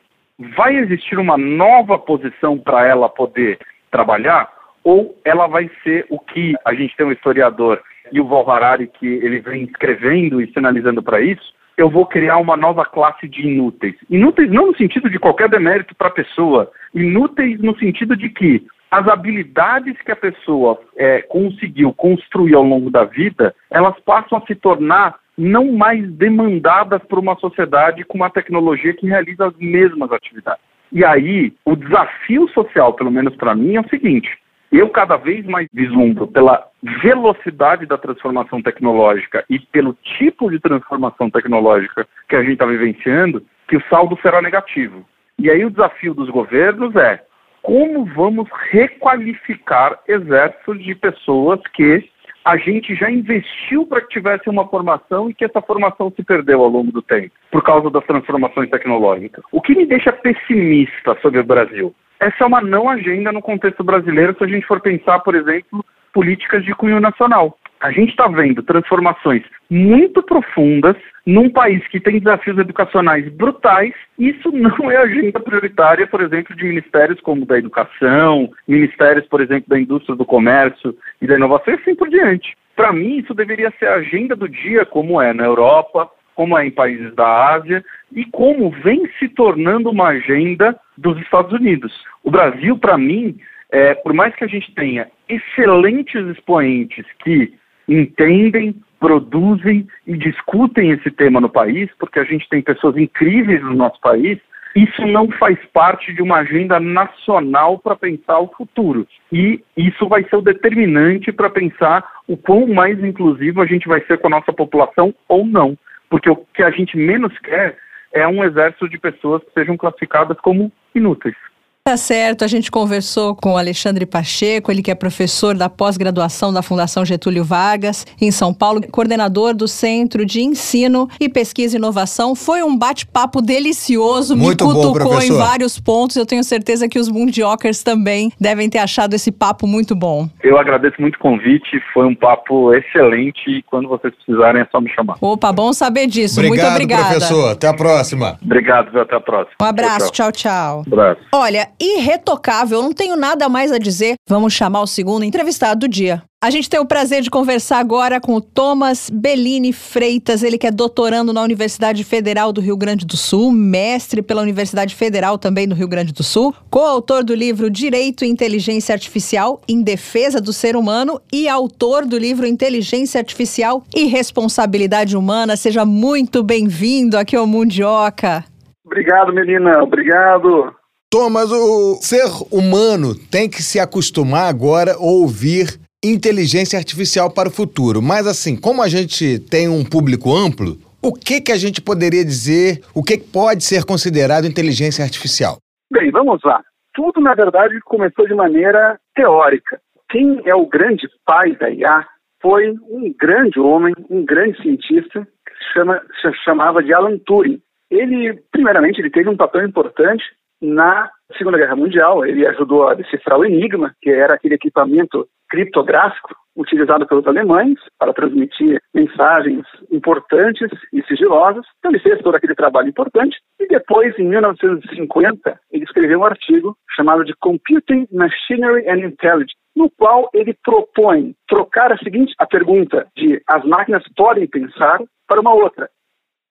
[0.55, 3.59] Vai existir uma nova posição para ela poder
[3.91, 4.49] trabalhar?
[4.83, 7.81] Ou ela vai ser o que a gente tem um historiador
[8.11, 12.57] e o Valharari que ele vem escrevendo e sinalizando para isso, eu vou criar uma
[12.57, 13.95] nova classe de inúteis.
[14.09, 18.65] Inúteis não no sentido de qualquer demérito para a pessoa, inúteis no sentido de que
[18.91, 24.45] as habilidades que a pessoa é, conseguiu construir ao longo da vida, elas passam a
[24.45, 30.11] se tornar não mais demandadas por uma sociedade com uma tecnologia que realiza as mesmas
[30.11, 30.61] atividades.
[30.91, 34.29] E aí, o desafio social, pelo menos para mim, é o seguinte:
[34.71, 36.67] eu cada vez mais vislumbro pela
[37.01, 43.43] velocidade da transformação tecnológica e pelo tipo de transformação tecnológica que a gente está vivenciando,
[43.67, 45.05] que o saldo será negativo.
[45.37, 47.23] E aí o desafio dos governos é
[47.61, 52.09] como vamos requalificar exércitos de pessoas que
[52.45, 56.61] a gente já investiu para que tivesse uma formação e que essa formação se perdeu
[56.61, 59.43] ao longo do tempo, por causa das transformações tecnológicas.
[59.51, 61.93] O que me deixa pessimista sobre o Brasil?
[62.19, 65.83] Essa é uma não agenda no contexto brasileiro se a gente for pensar, por exemplo,
[66.13, 67.57] políticas de cunho nacional.
[67.79, 73.93] A gente está vendo transformações muito profundas num país que tem desafios educacionais brutais.
[74.17, 79.69] Isso não é agenda prioritária, por exemplo, de ministérios como da educação, ministérios, por exemplo,
[79.69, 82.53] da indústria do comércio e da inovação e assim por diante.
[82.75, 86.65] Para mim, isso deveria ser a agenda do dia, como é na Europa, como é
[86.65, 91.93] em países da Ásia e como vem se tornando uma agenda dos Estados Unidos.
[92.23, 93.37] O Brasil, para mim,
[93.71, 97.53] é, por mais que a gente tenha excelentes expoentes que
[97.87, 103.73] entendem, produzem e discutem esse tema no país, porque a gente tem pessoas incríveis no
[103.73, 104.39] nosso país,
[104.75, 109.07] isso não faz parte de uma agenda nacional para pensar o futuro.
[109.31, 114.01] E isso vai ser o determinante para pensar o quão mais inclusivo a gente vai
[114.05, 115.77] ser com a nossa população ou não.
[116.09, 117.77] Porque o que a gente menos quer
[118.11, 121.35] é um exército de pessoas que sejam classificadas como inúteis.
[121.83, 126.53] Tá certo, a gente conversou com o Alexandre Pacheco, ele que é professor da pós-graduação
[126.53, 131.79] da Fundação Getúlio Vargas, em São Paulo, coordenador do Centro de Ensino e Pesquisa e
[131.79, 132.35] Inovação.
[132.35, 136.15] Foi um bate-papo delicioso, Muito me cutucou bom, em vários pontos.
[136.15, 140.29] Eu tenho certeza que os Mundiokers também devem ter achado esse papo muito bom.
[140.43, 144.79] Eu agradeço muito o convite, foi um papo excelente e quando vocês precisarem é só
[144.79, 145.15] me chamar.
[145.19, 146.39] Opa, bom saber disso.
[146.39, 147.03] Obrigado, muito obrigada.
[147.15, 147.51] professor.
[147.53, 148.37] Até a próxima.
[148.43, 149.55] Obrigado, até a próxima.
[149.59, 150.83] Um abraço, tchau, tchau.
[150.83, 150.83] tchau.
[150.85, 151.21] Abraço.
[151.33, 154.15] Olha, irretocável, não tenho nada mais a dizer.
[154.27, 156.21] Vamos chamar o segundo entrevistado do dia.
[156.41, 160.65] A gente tem o prazer de conversar agora com o Thomas Bellini Freitas, ele que
[160.65, 165.67] é doutorando na Universidade Federal do Rio Grande do Sul, mestre pela Universidade Federal também
[165.67, 170.53] do Rio Grande do Sul, coautor do livro Direito e Inteligência Artificial em Defesa do
[170.53, 175.57] Ser Humano e autor do livro Inteligência Artificial e Responsabilidade Humana.
[175.57, 178.45] Seja muito bem-vindo aqui ao Mundioca.
[178.85, 179.83] Obrigado, menina.
[179.83, 180.78] Obrigado.
[181.11, 187.51] Thomas, o ser humano tem que se acostumar agora a ouvir inteligência artificial para o
[187.51, 187.99] futuro.
[187.99, 192.23] Mas assim, como a gente tem um público amplo, o que que a gente poderia
[192.23, 195.57] dizer, o que pode ser considerado inteligência artificial?
[195.91, 196.61] Bem, vamos lá.
[196.93, 199.81] Tudo, na verdade, começou de maneira teórica.
[200.11, 202.05] Quem é o grande pai da IA
[202.39, 207.59] foi um grande homem, um grande cientista, que se, chama, se chamava de Alan Turing.
[207.89, 210.23] Ele, primeiramente, ele teve um papel importante
[210.61, 212.25] na Segunda Guerra Mundial.
[212.25, 218.13] Ele ajudou a decifrar o Enigma, que era aquele equipamento criptográfico utilizado pelos alemães para
[218.13, 221.65] transmitir mensagens importantes e sigilosas.
[221.79, 226.75] Então ele fez todo aquele trabalho importante e depois, em 1950, ele escreveu um artigo
[226.95, 233.07] chamado de Computing Machinery and Intelligence, no qual ele propõe trocar a seguinte a pergunta
[233.15, 235.89] de as máquinas podem pensar para uma outra.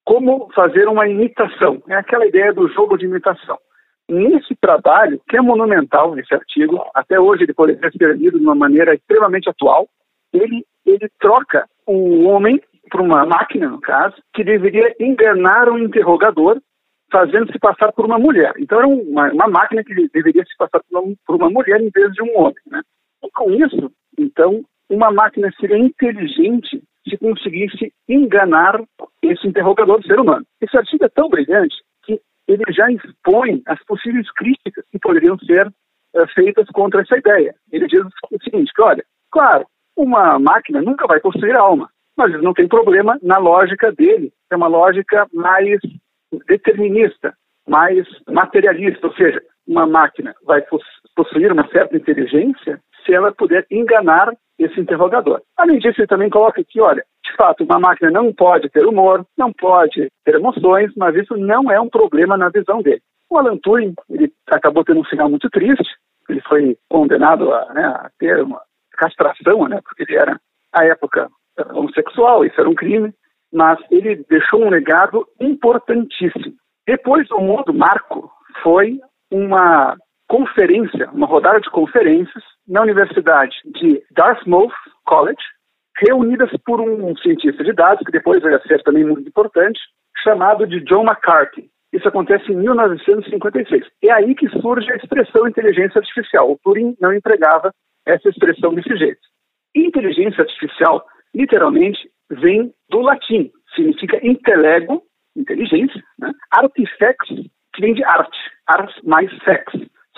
[0.05, 1.83] Como fazer uma imitação?
[1.87, 3.59] É aquela ideia do jogo de imitação.
[4.09, 8.55] Nesse trabalho, que é monumental, esse artigo, até hoje ele poderia ser lido de uma
[8.55, 9.87] maneira extremamente atual,
[10.33, 16.59] ele, ele troca um homem por uma máquina, no caso, que deveria enganar um interrogador,
[17.11, 18.55] fazendo-se passar por uma mulher.
[18.59, 21.91] Então, era uma, uma máquina que deveria se passar por uma, por uma mulher em
[21.91, 22.55] vez de um homem.
[22.67, 22.83] Né?
[23.23, 28.81] E com isso, então, uma máquina seria inteligente se conseguisse enganar
[29.23, 30.45] esse interrogador ser humano.
[30.61, 35.67] Esse artigo é tão brilhante que ele já expõe as possíveis críticas que poderiam ser
[35.69, 37.55] uh, feitas contra essa ideia.
[37.71, 42.55] Ele diz o seguinte, que olha, claro, uma máquina nunca vai possuir alma, mas não
[42.55, 45.79] tem problema na lógica dele, é uma lógica mais
[46.47, 47.35] determinista,
[47.69, 50.65] mais materialista, ou seja, uma máquina vai
[51.15, 55.41] possuir uma certa inteligência se ela puder enganar esse interrogador.
[55.57, 59.25] Além disso, ele também coloca aqui, olha, de fato, uma máquina não pode ter humor,
[59.37, 63.03] não pode ter emoções, mas isso não é um problema na visão dele.
[63.31, 65.89] O Alan Turing, ele acabou tendo um final muito triste,
[66.29, 68.61] ele foi condenado a, né, a ter uma
[68.93, 70.41] castração, né, porque ele era,
[70.73, 71.29] à época,
[71.73, 73.13] homossexual, isso era um crime,
[73.53, 76.55] mas ele deixou um legado importantíssimo.
[76.87, 78.31] Depois, o modo marco
[78.63, 78.99] foi
[79.31, 79.97] uma
[80.29, 84.73] conferência, uma rodada de conferências na Universidade de Dartmouth
[85.05, 85.43] College,
[85.97, 89.81] reunidas por um cientista de dados, que depois vai ser também muito importante,
[90.23, 91.71] chamado de John McCarthy.
[91.93, 93.87] Isso acontece em 1956.
[94.05, 96.53] É aí que surge a expressão inteligência artificial.
[96.53, 97.73] O Turing não empregava
[98.07, 99.21] essa expressão desse jeito.
[99.75, 101.05] Inteligência artificial,
[101.35, 101.99] literalmente,
[102.31, 103.51] vem do latim.
[103.75, 105.03] Significa intelego,
[105.35, 106.31] inteligência, né?
[106.51, 107.17] artifex,
[107.75, 108.39] que vem de arte.
[108.67, 109.65] Ars mais sex.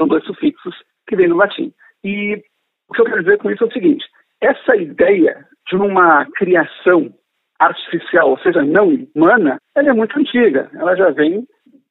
[0.00, 0.74] São dois sufixos
[1.06, 1.70] que vêm do latim.
[2.02, 2.42] E
[2.88, 4.02] o que eu quero dizer com isso é o seguinte:
[4.40, 7.12] essa ideia de uma criação
[7.58, 10.70] artificial, ou seja, não humana, ela é muito antiga.
[10.72, 11.46] Ela já vem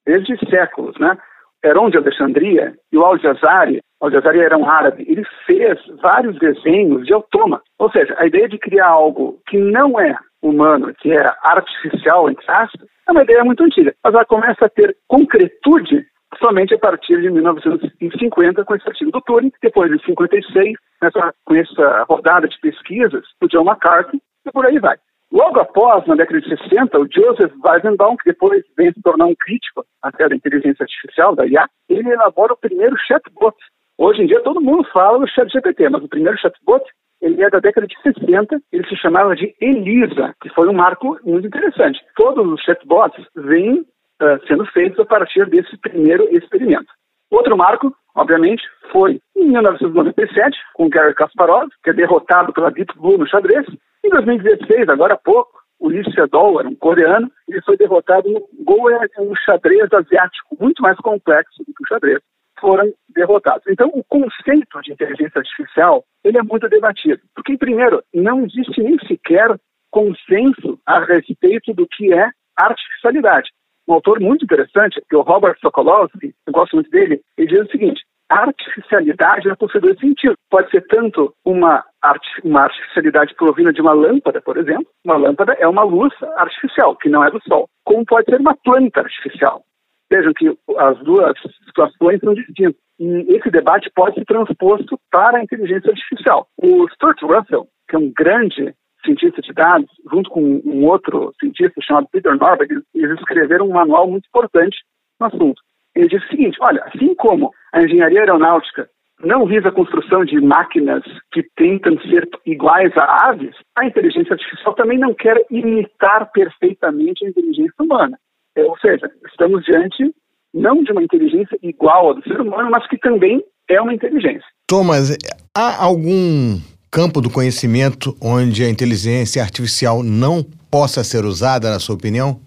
[0.07, 1.15] desde séculos, né?
[1.63, 7.13] Heron de Alexandria e o Al-Jazari, Al-Jazari era um árabe, ele fez vários desenhos de
[7.13, 7.69] autômatos.
[7.77, 12.45] Ou seja, a ideia de criar algo que não é humano, que é artificial, entre
[12.49, 13.93] aspas, é uma ideia muito antiga.
[14.03, 16.07] Mas ela começa a ter concretude
[16.41, 21.55] somente a partir de 1950 com esse artigo do Turing, depois de 56, nessa, com
[21.55, 24.97] essa rodada de pesquisas do John McCarthy, e por aí vai.
[25.31, 29.35] Logo após, na década de 60, o Joseph Weizenbaum, que depois vem se tornar um
[29.35, 33.55] crítico até da inteligência artificial, da IA, ele elabora o primeiro chatbot.
[33.97, 36.83] Hoje em dia todo mundo fala do chat GPT, mas o primeiro chatbot
[37.21, 41.19] ele é da década de 60, ele se chamava de Elisa, que foi um marco
[41.23, 41.99] muito interessante.
[42.15, 43.85] Todos os chatbots vêm
[44.21, 46.91] uh, sendo feitos a partir desse primeiro experimento.
[47.31, 53.17] Outro marco, obviamente, foi em 1997, com Gary Kasparov, que é derrotado pela Deep Blue
[53.17, 53.65] no xadrez.
[54.03, 58.89] Em 2016, agora há pouco, o Lee Sedol, um coreano, ele foi derrotado no Go
[58.89, 62.19] é um xadrez asiático muito mais complexo do que o xadrez.
[62.59, 63.63] Foram derrotados.
[63.69, 68.97] Então, o conceito de inteligência artificial ele é muito debatido, porque primeiro não existe nem
[69.07, 69.57] sequer
[69.89, 73.49] consenso a respeito do que é artificialidade
[73.89, 77.61] um autor muito interessante, que é o Robert Sokolowski, eu gosto muito dele, ele diz
[77.61, 80.37] o seguinte, a artificialidade na possui dois sentidos.
[80.51, 84.85] Pode ser tanto uma, art uma artificialidade provínda de uma lâmpada, por exemplo.
[85.03, 87.67] Uma lâmpada é uma luz artificial, que não é do Sol.
[87.83, 89.63] Como pode ser uma planta artificial.
[90.11, 91.33] Vejam que as duas
[91.65, 92.75] situações são distintas.
[92.99, 96.47] E esse debate pode ser transposto para a inteligência artificial.
[96.57, 101.81] O Stuart Russell, que é um grande cientista de dados, junto com um outro cientista
[101.81, 104.77] chamado Peter Norberg, eles escreveram um manual muito importante
[105.19, 105.61] no assunto.
[105.95, 108.89] Ele diz o seguinte: olha, assim como a engenharia aeronáutica
[109.23, 114.73] não visa a construção de máquinas que tentam ser iguais a aves, a inteligência artificial
[114.73, 118.17] também não quer imitar perfeitamente a inteligência humana.
[118.55, 120.13] É, ou seja, estamos diante
[120.53, 124.47] não de uma inteligência igual à do ser humano, mas que também é uma inteligência.
[124.67, 125.15] Thomas,
[125.55, 126.57] há algum
[126.91, 132.39] campo do conhecimento onde a inteligência artificial não possa ser usada, na sua opinião?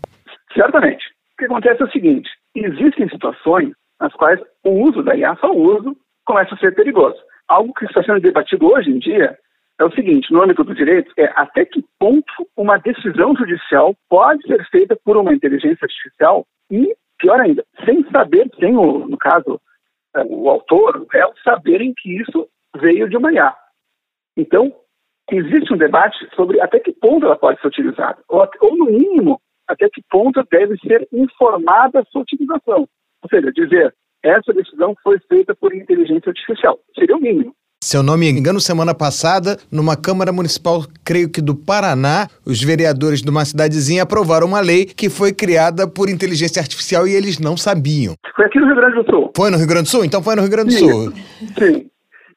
[0.52, 1.04] Certamente.
[1.34, 5.52] O que acontece é o seguinte: existem situações nas quais o uso da IA, só
[5.52, 7.16] o uso, começa a ser perigoso.
[7.48, 9.36] Algo que está sendo debatido hoje em dia
[9.78, 14.42] é o seguinte: no âmbito do direito, é até que ponto uma decisão judicial pode
[14.46, 19.60] ser feita por uma inteligência artificial e, pior ainda, sem saber, sem o, no caso,
[20.16, 22.48] é, o autor, o réu, saberem que isso
[22.80, 23.54] veio de uma IA.
[24.36, 24.72] Então,
[25.30, 29.40] existe um debate sobre até que ponto ela pode ser utilizada, ou, ou no mínimo,
[29.68, 32.88] até que ponto deve ser informada a sua utilização.
[33.22, 36.78] Ou seja, dizer, essa decisão foi feita por inteligência artificial.
[36.98, 37.54] Seria o mínimo.
[37.82, 42.62] Se eu não me engano, semana passada, numa Câmara Municipal, creio que do Paraná, os
[42.62, 47.40] vereadores de uma cidadezinha aprovaram uma lei que foi criada por inteligência artificial e eles
[47.40, 48.14] não sabiam.
[48.36, 49.32] Foi aqui no Rio Grande do Sul.
[49.36, 50.04] Foi no Rio Grande do Sul?
[50.04, 50.88] Então foi no Rio Grande do Sim.
[50.88, 51.12] Sul.
[51.58, 51.90] Sim.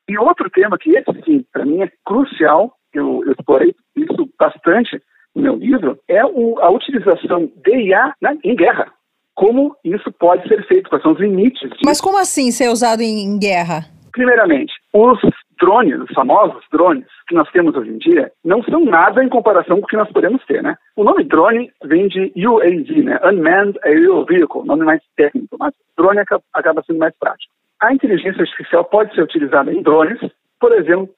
[0.08, 5.02] E outro tema que esse, sim, para mim é crucial, eu, eu explorei isso bastante
[5.36, 8.92] no meu livro, é o, a utilização de IA em guerra.
[9.34, 11.60] Como isso pode ser feito, quais são os limites.
[11.70, 11.82] Disso.
[11.86, 13.86] Mas como assim ser usado em, em guerra?
[14.14, 15.20] Primeiramente, os
[15.60, 19.78] drones, os famosos drones que nós temos hoje em dia, não são nada em comparação
[19.82, 20.78] com o que nós podemos ter, né?
[20.96, 23.20] O nome drone vem de UAV, né?
[23.26, 26.20] Unmanned Aerial Vehicle, nome mais técnico, mas drone
[26.54, 27.55] acaba sendo mais prático
[27.86, 30.20] a inteligência artificial pode ser utilizada em drones,
[30.60, 31.10] por exemplo,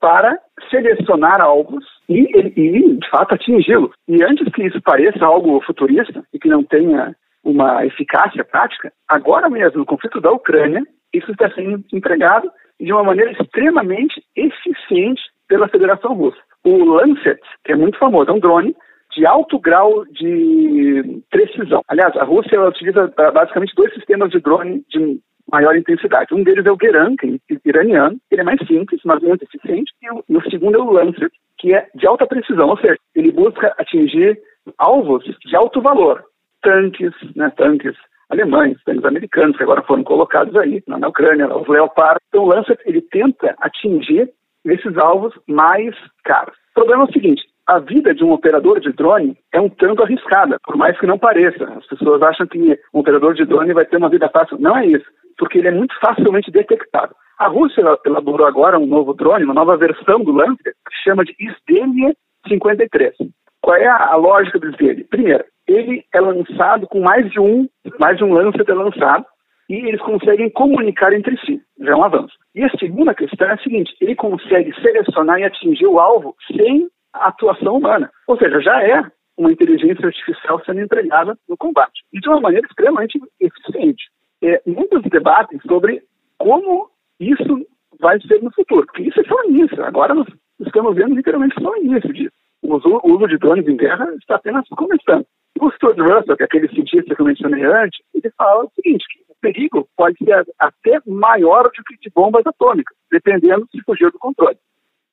[0.00, 0.38] para
[0.70, 3.92] selecionar alvos e, e de fato, atingi-los.
[4.08, 9.48] E antes que isso pareça algo futurista e que não tenha uma eficácia prática, agora
[9.48, 12.50] mesmo, no conflito da Ucrânia, isso está sendo empregado
[12.80, 16.38] de uma maneira extremamente eficiente pela Federação Russa.
[16.64, 18.74] O Lancet, que é muito famoso, é um drone
[19.14, 21.82] de alto grau de precisão.
[21.88, 25.20] Aliás, a Rússia utiliza basicamente dois sistemas de drone de
[25.52, 26.34] maior intensidade.
[26.34, 29.92] Um deles é o Geran, que é iraniano, ele é mais simples, mas muito eficiente,
[30.02, 32.96] e o, e o segundo é o Lancet, que é de alta precisão, ou seja,
[33.14, 34.40] ele busca atingir
[34.78, 36.24] alvos de alto valor,
[36.62, 37.94] tanques, né, tanques
[38.30, 42.18] alemães, tanques americanos, que agora foram colocados aí na, Ucrânia, os Leopard.
[42.28, 44.30] Então o Lancet, ele tenta atingir
[44.64, 45.94] esses alvos mais
[46.24, 46.56] caros.
[46.70, 50.02] O problema é o seguinte, a vida de um operador de drone é um tanto
[50.02, 51.64] arriscada, por mais que não pareça.
[51.76, 52.58] As pessoas acham que
[52.94, 54.58] um operador de drone vai ter uma vida fácil.
[54.58, 55.04] Não é isso
[55.38, 57.14] porque ele é muito facilmente detectado.
[57.38, 61.34] A Rússia elaborou agora um novo drone, uma nova versão do Lancer, que chama de
[61.40, 62.14] Isdemia
[62.46, 63.14] 53.
[63.60, 65.04] Qual é a, lógica dele?
[65.04, 67.68] Primeiro, ele é lançado com mais de um,
[67.98, 69.24] mais de um Lancer é lançado,
[69.68, 71.60] e eles conseguem comunicar entre si.
[71.80, 72.34] Já é um avanço.
[72.54, 76.88] E a segunda questão é a seguinte: ele consegue selecionar e atingir o alvo sem
[77.12, 78.10] atuação humana.
[78.26, 79.02] Ou seja, já é
[79.36, 82.02] uma inteligência artificial sendo empregada no combate.
[82.12, 84.04] E de uma maneira extremamente eficiente
[84.42, 86.02] é, muitos debatem sobre
[86.38, 86.90] como
[87.20, 87.66] Isso
[88.00, 89.82] vai ser no futuro, porque isso é só início.
[89.84, 90.26] Agora nós
[90.60, 92.34] estamos vendo literalmente só início disso.
[92.62, 95.24] O uso, de drones em guerra está apenas começando.
[95.60, 99.04] O Stuart Russell, que é aquele cientista que eu mencionei antes, ele fala o seguinte,
[99.28, 104.18] o perigo pode ser até maior do que de bombas atômicas, dependendo se fugir do
[104.18, 104.56] controle.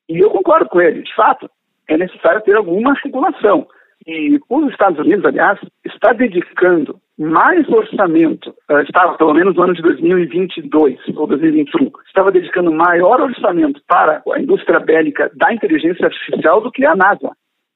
[0.08, 1.50] E eu concordo com ele, de fato,
[1.88, 3.68] é necessário ter alguma regulação.
[4.08, 9.74] E os Estados Unidos, aliás, está dedicando mais orçamento, uh, estava pelo menos no ano
[9.74, 16.62] de 2022 ou 2021, estava dedicando maior orçamento para a indústria bélica da inteligência artificial
[16.62, 17.32] do que a NASA.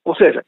[0.05, 0.45] Ou seja,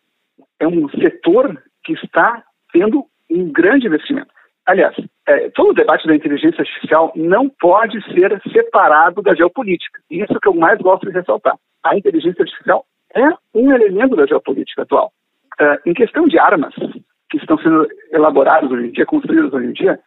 [0.62, 2.42] é um setor que está
[2.72, 4.30] tendo um grande investimento.
[4.66, 4.96] Aliás,
[5.28, 10.00] é, todo o debate da inteligência artificial não pode ser separado da geopolítica.
[10.10, 11.56] Isso que eu mais gosto de ressaltar.
[11.84, 15.12] A inteligência artificial é um elemento da geopolítica atual.
[15.60, 16.74] Uh, em questão de armas
[17.38, 20.00] que estão sendo elaboradas hoje em dia, construídas hoje em dia,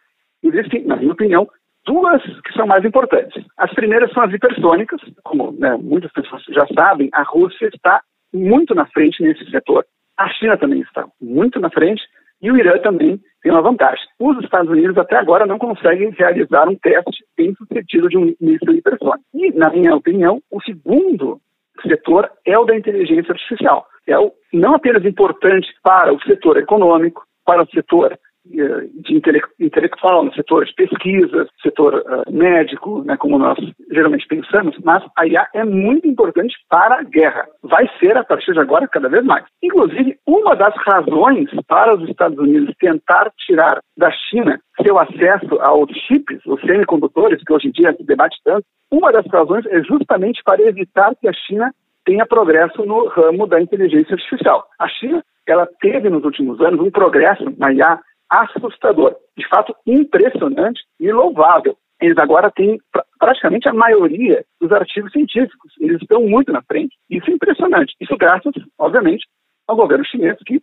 [0.43, 1.47] existem, na minha opinião,
[1.85, 3.43] duas que são mais importantes.
[3.57, 8.01] As primeiras são as hipersônicas, como né, muitas pessoas já sabem, a Rússia está
[8.33, 9.85] muito na frente nesse setor.
[10.17, 12.03] A China também está muito na frente
[12.41, 14.05] e o Irã também tem uma vantagem.
[14.19, 18.73] Os Estados Unidos até agora não conseguem realizar um teste bem sucedido de um míssil
[18.73, 19.23] hipersônico.
[19.33, 21.39] E, na minha opinião, o segundo
[21.81, 23.85] setor é o da inteligência artificial.
[24.07, 24.15] É
[24.53, 28.17] não apenas importante para o setor econômico, para o setor
[28.51, 29.21] eh, de
[29.59, 33.57] intelectual, no setor de pesquisa, setor uh, médico, né, como nós
[33.91, 37.45] geralmente pensamos, mas a IA é muito importante para a guerra.
[37.61, 39.45] Vai ser, a partir de agora, cada vez mais.
[39.61, 45.91] Inclusive, uma das razões para os Estados Unidos tentar tirar da China seu acesso aos
[46.07, 50.41] chips, os semicondutores, que hoje em dia se debate tanto, uma das razões é justamente
[50.43, 51.71] para evitar que a China
[52.05, 54.67] tenha progresso no ramo da inteligência artificial.
[54.79, 60.81] A China ela teve nos últimos anos um progresso na IA assustador, de fato impressionante
[60.99, 61.75] e louvável.
[61.99, 62.79] Eles agora têm
[63.17, 66.95] praticamente a maioria dos artigos científicos, eles estão muito na frente.
[67.09, 67.93] Isso é impressionante.
[67.99, 69.27] Isso graças, obviamente,
[69.67, 70.61] ao governo chinês que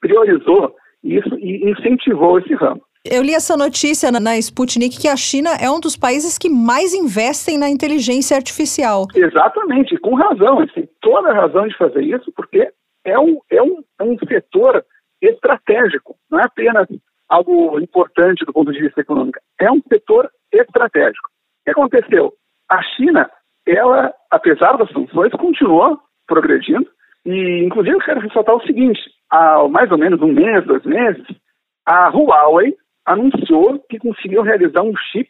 [0.00, 2.82] priorizou isso e incentivou esse ramo.
[3.04, 6.92] Eu li essa notícia na Sputnik que a China é um dos países que mais
[6.92, 9.06] investem na inteligência artificial.
[9.14, 10.66] Exatamente, com razão.
[10.68, 12.70] Têm toda a razão de fazer isso, porque
[13.04, 14.84] é um, é um, é um setor
[15.22, 16.86] estratégico, não é apenas
[17.28, 21.28] algo importante do ponto de vista econômico, é um setor estratégico.
[21.28, 22.32] O que aconteceu?
[22.70, 23.30] A China,
[23.66, 26.88] ela, apesar das sanções, continuou progredindo
[27.26, 31.26] e, inclusive, eu quero ressaltar o seguinte, há mais ou menos um mês, dois meses,
[31.84, 32.76] a Huawei
[33.08, 35.28] anunciou que conseguiu realizar um chip,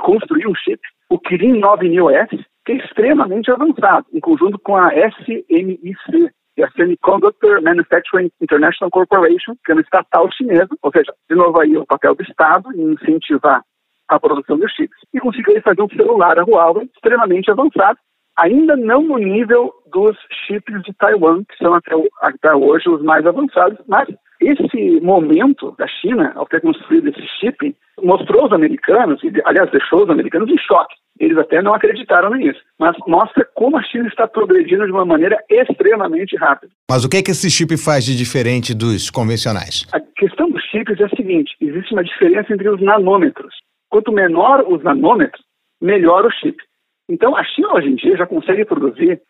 [0.00, 6.30] construir, um chip, o Kirin 9000S, que é extremamente avançado, em conjunto com a SMIC,
[6.56, 11.58] e a Semiconductor Manufacturing International Corporation, que é uma estatal chinesa, ou seja, de novo
[11.60, 13.62] aí o papel do Estado em incentivar
[14.08, 14.98] a produção de chips.
[15.14, 17.98] E conseguiu fazer um celular a Huawei extremamente avançado,
[18.36, 20.16] ainda não no nível dos
[20.46, 24.08] chips de Taiwan, que são até, até hoje os mais avançados, mas
[24.42, 30.04] esse momento da China, ao ter construído esse chip, mostrou os americanos, e, aliás, deixou
[30.04, 30.94] os americanos em choque.
[31.20, 35.38] Eles até não acreditaram nisso, mas mostra como a China está progredindo de uma maneira
[35.48, 36.72] extremamente rápida.
[36.90, 39.86] Mas o que é que esse chip faz de diferente dos convencionais?
[39.92, 43.54] A questão dos chips é a seguinte: existe uma diferença entre os nanômetros.
[43.88, 45.44] Quanto menor os nanômetros,
[45.80, 46.56] melhor o chip.
[47.08, 49.20] Então, a China hoje em dia já consegue produzir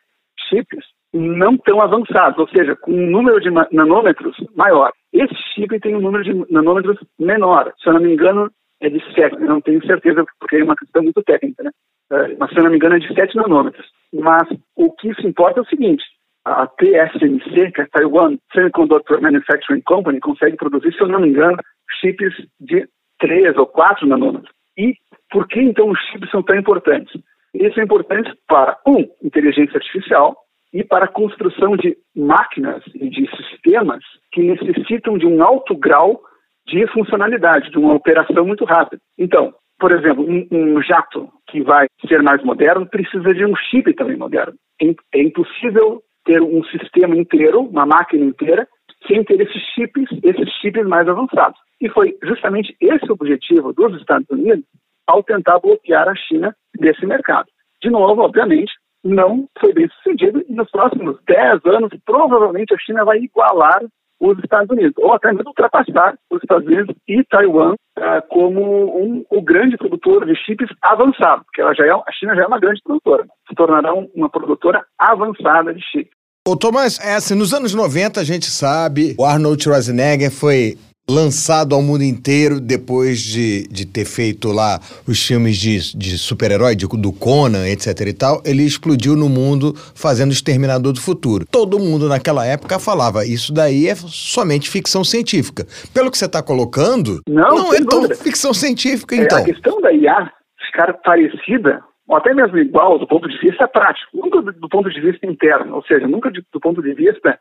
[0.49, 4.93] chips não tão avançados, ou seja, com um número de nanômetros maior.
[5.13, 7.73] Esse chip tem um número de nanômetros menor.
[7.83, 8.51] Se eu não me engano,
[8.81, 9.35] é de 7.
[9.35, 11.71] Eu não tenho certeza, porque é uma questão muito técnica, né?
[12.11, 13.87] É, mas, se eu não me engano, é de 7 nanômetros.
[14.13, 16.05] Mas o que se importa é o seguinte:
[16.45, 21.29] a TSMC, que é a Taiwan Semiconductor Manufacturing Company, consegue produzir, se eu não me
[21.29, 21.57] engano,
[22.01, 22.89] chips de
[23.19, 24.51] 3 ou 4 nanômetros.
[24.77, 24.95] E
[25.31, 27.21] por que então os chips são tão importantes?
[27.55, 30.37] Eles são importantes para, um, inteligência artificial,
[30.73, 34.03] e para a construção de máquinas e de sistemas
[34.33, 36.23] que necessitam de um alto grau
[36.67, 39.03] de funcionalidade, de uma operação muito rápida.
[39.19, 43.93] Então, por exemplo, um, um jato que vai ser mais moderno precisa de um chip
[43.95, 44.55] também moderno.
[44.81, 48.67] É, é impossível ter um sistema inteiro, uma máquina inteira,
[49.07, 51.59] sem ter esses chips, esses chips mais avançados.
[51.81, 54.65] E foi justamente esse o objetivo dos Estados Unidos
[55.07, 57.49] ao tentar bloquear a China desse mercado.
[57.83, 58.73] De novo, obviamente,
[59.05, 63.83] não foi bem sucedido e nos próximos 10 anos, provavelmente a China vai igualar
[64.21, 68.63] os Estados Unidos, ou até mesmo ultrapassar os Estados Unidos e Taiwan uh, como
[69.03, 72.47] um, o grande produtor de chips avançado, porque ela já é, a China já é
[72.47, 76.13] uma grande produtora, se tornará uma produtora avançada de chips.
[76.47, 80.77] Ô Tomás, é assim, nos anos 90 a gente sabe, o Arnold Schwarzenegger foi
[81.09, 86.77] lançado ao mundo inteiro depois de, de ter feito lá os filmes de, de super-herói,
[86.77, 91.45] do Conan, etc e tal, ele explodiu no mundo fazendo Exterminador do Futuro.
[91.51, 95.67] Todo mundo naquela época falava, isso daí é somente ficção científica.
[95.93, 99.39] Pelo que você está colocando, não, não é tão ficção científica, então.
[99.39, 100.31] É, a questão da IA
[100.71, 105.01] ficar parecida ou até mesmo igual do ponto de vista prático, nunca do, ponto de
[105.01, 107.39] vista interno, ou seja, nunca do ponto de vista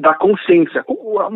[0.00, 0.84] da consciência.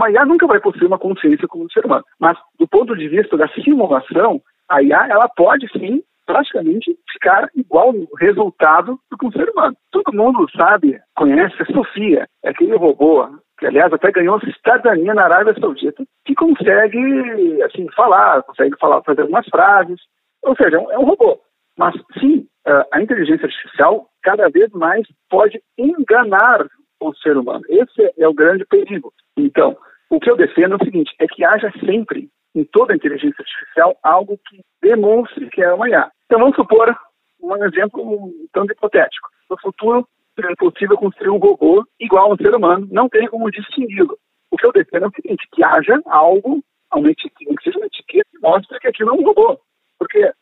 [0.01, 3.09] A IA nunca vai possuir uma consciência como o ser humano, mas do ponto de
[3.09, 9.27] vista da simulação, a IA ela pode sim praticamente ficar igual no resultado do que
[9.27, 9.77] um ser humano.
[9.91, 13.27] Todo mundo sabe, conhece a Sofia, é aquele robô
[13.59, 19.23] que aliás até ganhou cidadania na Arábia Saudita, que consegue assim falar, consegue falar, fazer
[19.23, 20.01] algumas frases,
[20.43, 21.39] ou seja, é um robô.
[21.77, 22.47] Mas sim,
[22.93, 26.67] a inteligência artificial cada vez mais pode enganar
[27.01, 27.65] o ser humano.
[27.69, 29.13] Esse é o grande perigo.
[29.37, 29.77] Então,
[30.11, 33.41] o que eu defendo é o seguinte: é que haja sempre, em toda a inteligência
[33.41, 36.11] artificial, algo que demonstre que é uma IA.
[36.27, 36.95] Então, vamos supor
[37.43, 39.29] um exemplo tanto hipotético.
[39.49, 43.51] No futuro, seria possível construir um robô igual a um ser humano, não tem como
[43.51, 44.17] distingui-lo.
[44.51, 46.63] O que eu defendo é o seguinte: que haja algo,
[46.95, 49.59] uma etiqueta, que seja uma etiqueta que mostre que aquilo é um robô.
[49.99, 50.33] Porque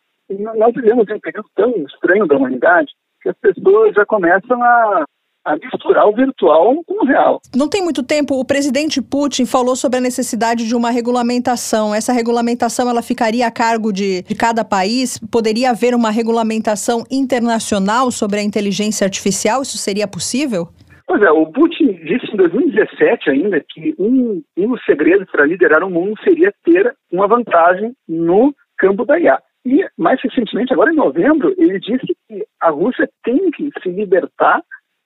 [0.56, 2.92] nós vivemos um período tão estranho da humanidade
[3.22, 5.04] que as pessoas já começam a
[5.48, 7.40] a misturar o virtual com o real.
[7.56, 11.94] Não tem muito tempo, o presidente Putin falou sobre a necessidade de uma regulamentação.
[11.94, 15.18] Essa regulamentação ela ficaria a cargo de, de cada país?
[15.32, 19.62] Poderia haver uma regulamentação internacional sobre a inteligência artificial?
[19.62, 20.68] Isso seria possível?
[21.06, 25.82] Pois é, o Putin disse em 2017 ainda que um, um dos segredos para liderar
[25.82, 29.38] o mundo seria ter uma vantagem no campo da IA.
[29.64, 34.62] E, mais recentemente, agora em novembro, ele disse que a Rússia tem que se libertar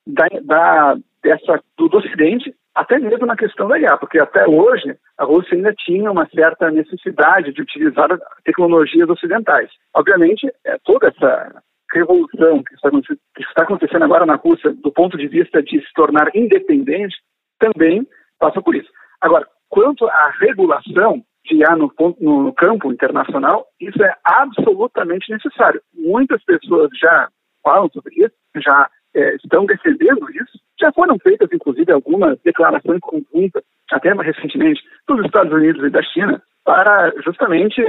[0.07, 4.97] da, da, dessa, do, do Ocidente, até mesmo na questão da IA, porque até hoje
[5.19, 8.09] a Rússia ainda tinha uma certa necessidade de utilizar
[8.45, 9.71] tecnologias ocidentais.
[9.95, 15.19] Obviamente, é, toda essa revolução que está, que está acontecendo agora na Rússia, do ponto
[15.19, 17.15] de vista de se tornar independente,
[17.59, 18.07] também
[18.39, 18.89] passa por isso.
[19.21, 25.83] Agora, quanto à regulação que há no, no, campo internacional, isso é absolutamente necessário.
[25.93, 27.29] Muitas pessoas já
[27.63, 30.59] falam sobre isso, já é, estão defendendo isso.
[30.81, 36.03] Já foram feitas, inclusive, algumas declarações conjuntas, até mais recentemente, dos Estados Unidos e da
[36.03, 37.83] China, para justamente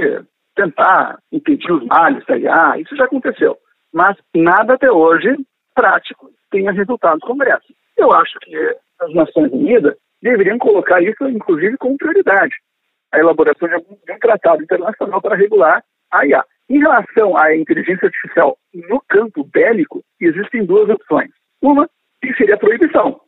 [0.54, 2.78] tentar impedir os males da IA.
[2.78, 3.56] Isso já aconteceu.
[3.92, 5.36] Mas nada até hoje
[5.74, 7.72] prático tenha resultado no Congresso.
[7.96, 8.56] Eu acho que
[9.00, 12.54] as Nações Unidas deveriam colocar isso, inclusive, como prioridade.
[13.12, 16.44] A elaboração de algum tratado internacional para regular a IA.
[16.68, 18.56] Em relação à inteligência artificial
[18.88, 21.30] no campo bélico, existem duas opções.
[21.60, 21.88] Uma,
[22.22, 23.20] que seria a proibição.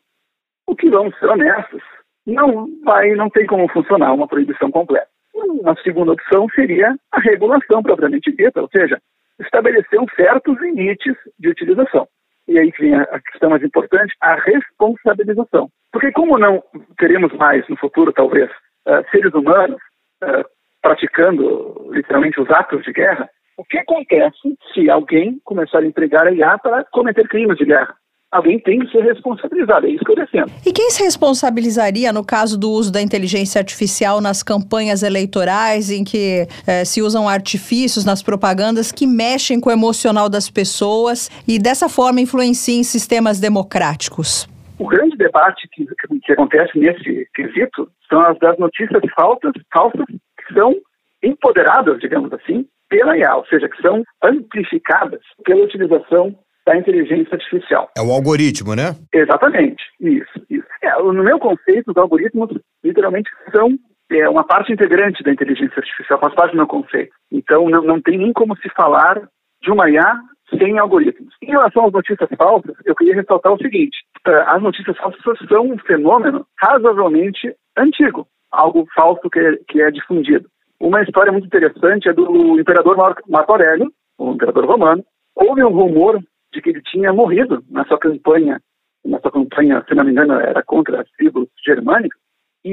[0.67, 1.83] O que, vamos ser honestos,
[2.27, 5.09] não vai, não tem como funcionar uma proibição completa.
[5.35, 9.01] Uma segunda opção seria a regulação propriamente dita, ou seja,
[9.39, 12.09] estabelecer certos limites de utilização.
[12.49, 15.69] E aí vem a questão mais importante, a responsabilização.
[15.93, 16.63] Porque como não
[16.97, 18.51] teremos mais no futuro, talvez,
[18.87, 19.81] uh, seres humanos
[20.23, 20.45] uh,
[20.87, 26.33] praticando literalmente os atos de guerra, o que acontece se alguém começar a empregar a
[26.33, 27.93] IA para cometer crimes de guerra?
[28.31, 30.53] Alguém tem que ser responsabilizado, é isso que eu defendo.
[30.65, 36.05] E quem se responsabilizaria no caso do uso da inteligência artificial nas campanhas eleitorais, em
[36.05, 41.59] que eh, se usam artifícios nas propagandas que mexem com o emocional das pessoas e
[41.59, 44.47] dessa forma influenciam sistemas democráticos?
[44.79, 45.87] O grande debate que,
[46.23, 50.05] que acontece nesse quesito são as das notícias falsas, falsas
[50.47, 50.75] que são
[51.23, 56.37] empoderadas, digamos assim, pela IA, ou seja, que são amplificadas pela utilização
[56.67, 57.91] da inteligência artificial.
[57.97, 58.97] É o algoritmo, né?
[59.13, 60.47] Exatamente, isso.
[60.51, 60.67] isso.
[60.83, 62.51] É, no meu conceito, os algoritmos
[62.85, 63.71] literalmente são
[64.11, 67.13] é, uma parte integrante da inteligência artificial, faz parte do meu conceito.
[67.31, 69.21] Então, não, não tem nem como se falar
[69.63, 70.21] de uma IA
[70.59, 71.35] sem algoritmos.
[71.43, 75.71] Em relação às notícias falsas, eu queria ressaltar o seguinte: é, as notícias falsas são
[75.71, 80.49] um fenômeno razoavelmente antigo, algo falso que é, que é difundido.
[80.81, 82.97] Uma história muito interessante é do imperador
[83.29, 85.05] Marco Aurélio, o imperador romano.
[85.35, 86.23] Houve um rumor
[86.53, 88.61] de que ele tinha morrido na sua campanha,
[89.05, 92.19] na sua campanha, se não me engano, era contra as tribos germânicas.
[92.65, 92.73] E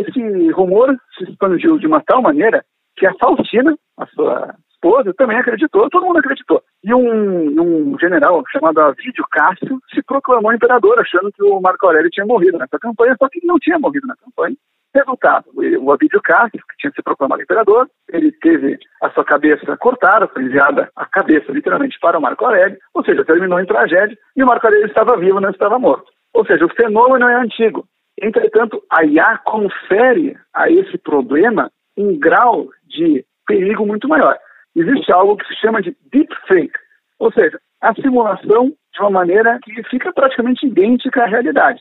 [0.00, 2.64] esse rumor se expandiu de uma tal maneira
[2.96, 6.62] que a Faustina, a sua esposa, também acreditou, todo mundo acreditou.
[6.82, 12.10] E um, um general chamado Avídio Cássio se proclamou imperador, achando que o Marco Aurélio
[12.10, 14.56] tinha morrido nessa campanha, só que ele não tinha morrido na campanha.
[14.92, 20.26] Resultado, o Abídio Cássio, que tinha se proclamado imperador, ele teve a sua cabeça cortada,
[20.26, 24.42] foi enviada a cabeça literalmente para o Marco Aurélio, ou seja, terminou em tragédia, e
[24.42, 26.10] o Marco Aurélio estava vivo, não estava morto.
[26.34, 27.86] Ou seja, o fenômeno é antigo.
[28.20, 34.36] Entretanto, a IA confere a esse problema um grau de perigo muito maior.
[34.76, 36.78] Existe algo que se chama de deepfake,
[37.18, 41.80] ou seja, a simulação de uma maneira que fica praticamente idêntica à realidade.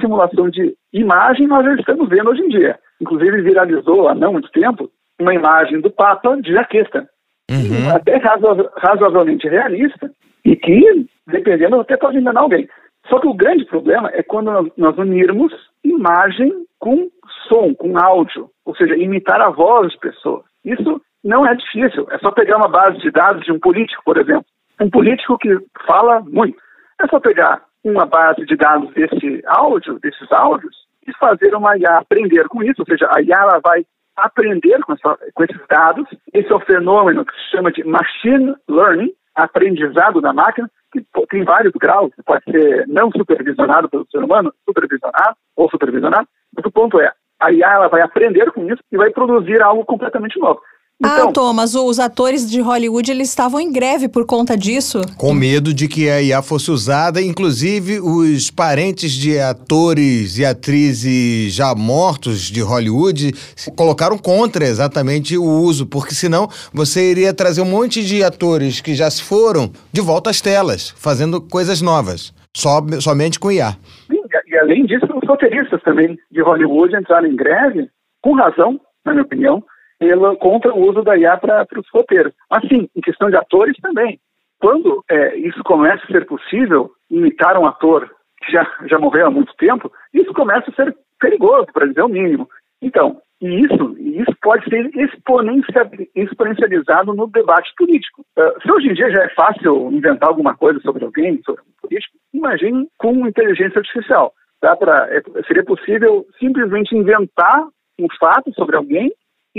[0.00, 2.78] Simulação de imagem nós já estamos vendo hoje em dia.
[3.00, 7.08] Inclusive viralizou há não muito tempo uma imagem do Papa de jaqueta.
[7.50, 7.94] Uhum.
[7.94, 10.10] Até razoavelmente realista
[10.44, 12.68] e que, dependendo, até pode enganar alguém.
[13.08, 15.52] Só que o grande problema é quando nós, nós unirmos
[15.82, 17.08] imagem com
[17.48, 20.44] som, com áudio, ou seja, imitar a voz de pessoas.
[20.64, 24.16] Isso não é difícil, é só pegar uma base de dados de um político, por
[24.18, 24.44] exemplo.
[24.80, 26.58] Um político que fala muito.
[27.00, 30.74] É só pegar uma base de dados desse áudio, desses áudios,
[31.06, 33.84] e fazer uma IA aprender com isso, ou seja, a IA ela vai
[34.16, 36.06] aprender com, essa, com esses dados.
[36.32, 41.44] Esse é o fenômeno que se chama de machine learning, aprendizado da máquina, que tem
[41.44, 46.98] vários graus, pode ser não supervisionado pelo ser humano, supervisionado ou supervisionado, mas o ponto
[47.00, 50.60] é, a IA ela vai aprender com isso e vai produzir algo completamente novo.
[51.00, 55.00] Ah, então, ah, Thomas, os atores de Hollywood eles estavam em greve por conta disso.
[55.16, 61.54] Com medo de que a IA fosse usada, inclusive os parentes de atores e atrizes
[61.54, 63.32] já mortos de Hollywood
[63.76, 68.96] colocaram contra exatamente o uso, porque senão você iria trazer um monte de atores que
[68.96, 73.76] já se foram de volta às telas, fazendo coisas novas, só, somente com IA.
[74.48, 77.88] E além disso, os roteiristas também de Hollywood entraram em greve,
[78.20, 79.62] com razão, na minha opinião,
[79.98, 82.32] pela, contra o uso da IA para os roteiros.
[82.50, 84.18] Assim, em questão de atores também.
[84.60, 88.10] Quando é, isso começa a ser possível, imitar um ator
[88.42, 92.08] que já, já morreu há muito tempo, isso começa a ser perigoso, para dizer o
[92.08, 92.48] mínimo.
[92.80, 94.90] Então, e isso, isso pode ser
[96.14, 98.24] exponencializado no debate político.
[98.36, 101.80] Uh, se hoje em dia já é fácil inventar alguma coisa sobre alguém, sobre um
[101.80, 104.32] político, imagine com inteligência artificial.
[104.60, 107.64] Dá pra, é, seria possível simplesmente inventar
[108.00, 109.12] um fato sobre alguém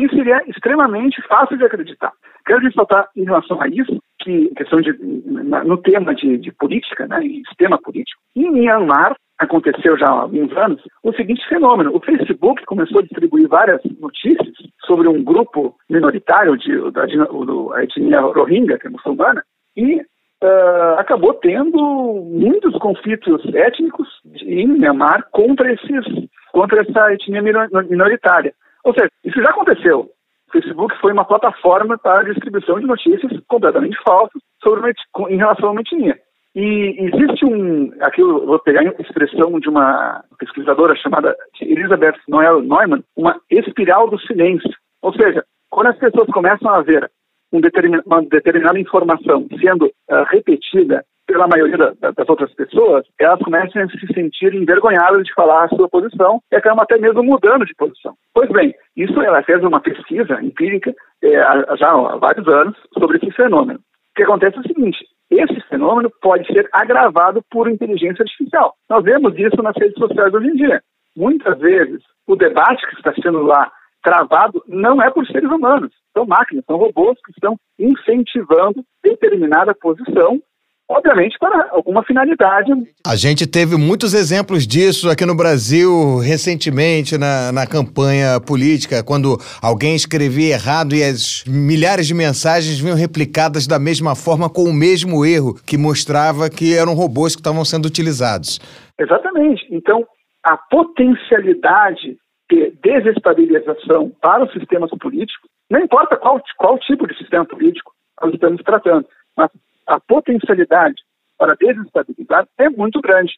[0.05, 2.11] isso seria extremamente fácil de acreditar.
[2.45, 7.21] Quero ressaltar em relação a isso, que questão de, no tema de, de política, né,
[7.47, 12.99] sistema político, em Myanmar aconteceu já há alguns anos o seguinte fenômeno: o Facebook começou
[12.99, 14.53] a distribuir várias notícias
[14.85, 19.43] sobre um grupo minoritário de, da, da etnia Rohingya, que é muçulmana,
[19.75, 20.01] e
[20.41, 24.07] Uh, acabou tendo muitos conflitos étnicos
[24.43, 26.05] em Myanmar contra esses
[26.53, 28.53] contra essa etnia minoritária.
[28.83, 30.09] Ou seja, isso já aconteceu.
[30.47, 35.37] O Facebook foi uma plataforma para a distribuição de notícias completamente falsas sobre uma, em
[35.37, 36.17] relação a uma etnia.
[36.55, 42.61] E existe um, aqui eu vou pegar a expressão de uma pesquisadora chamada Elizabeth Noel
[42.61, 44.69] Neumann, uma espiral do silêncio.
[45.01, 47.09] Ou seja, quando as pessoas começam a ver
[47.53, 53.39] um determin, uma determinada informação sendo uh, repetida pela maioria da, das outras pessoas, elas
[53.39, 57.65] começam a se sentir envergonhadas de falar a sua posição e acabam até mesmo mudando
[57.65, 58.15] de posição.
[58.33, 60.91] Pois bem, isso ela fez uma pesquisa empírica
[61.23, 61.29] é,
[61.77, 63.79] já há vários anos sobre esse fenômeno.
[63.79, 68.73] O que acontece é o seguinte: esse fenômeno pode ser agravado por inteligência artificial.
[68.89, 70.81] Nós vemos isso nas redes sociais hoje em dia.
[71.15, 73.71] Muitas vezes, o debate que está sendo lá
[74.01, 80.41] travado não é por seres humanos, são máquinas, são robôs que estão incentivando determinada posição
[80.89, 82.71] obviamente para alguma finalidade.
[83.05, 89.37] A gente teve muitos exemplos disso aqui no Brasil recentemente na, na campanha política, quando
[89.61, 94.73] alguém escrevia errado e as milhares de mensagens vinham replicadas da mesma forma com o
[94.73, 98.59] mesmo erro, que mostrava que eram robôs que estavam sendo utilizados.
[98.99, 99.67] Exatamente.
[99.69, 100.05] Então,
[100.43, 102.17] a potencialidade
[102.49, 108.33] de desestabilização para os sistemas políticos, não importa qual, qual tipo de sistema político nós
[108.33, 109.05] estamos tratando,
[109.37, 109.51] mas
[109.89, 111.01] a potencialidade
[111.37, 113.33] para desestabilizar é muito grande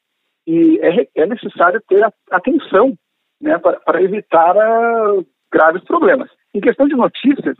[0.46, 2.94] e é, é necessário ter atenção
[3.40, 6.30] né, para, para evitar uh, graves problemas.
[6.54, 7.56] Em questão de notícias,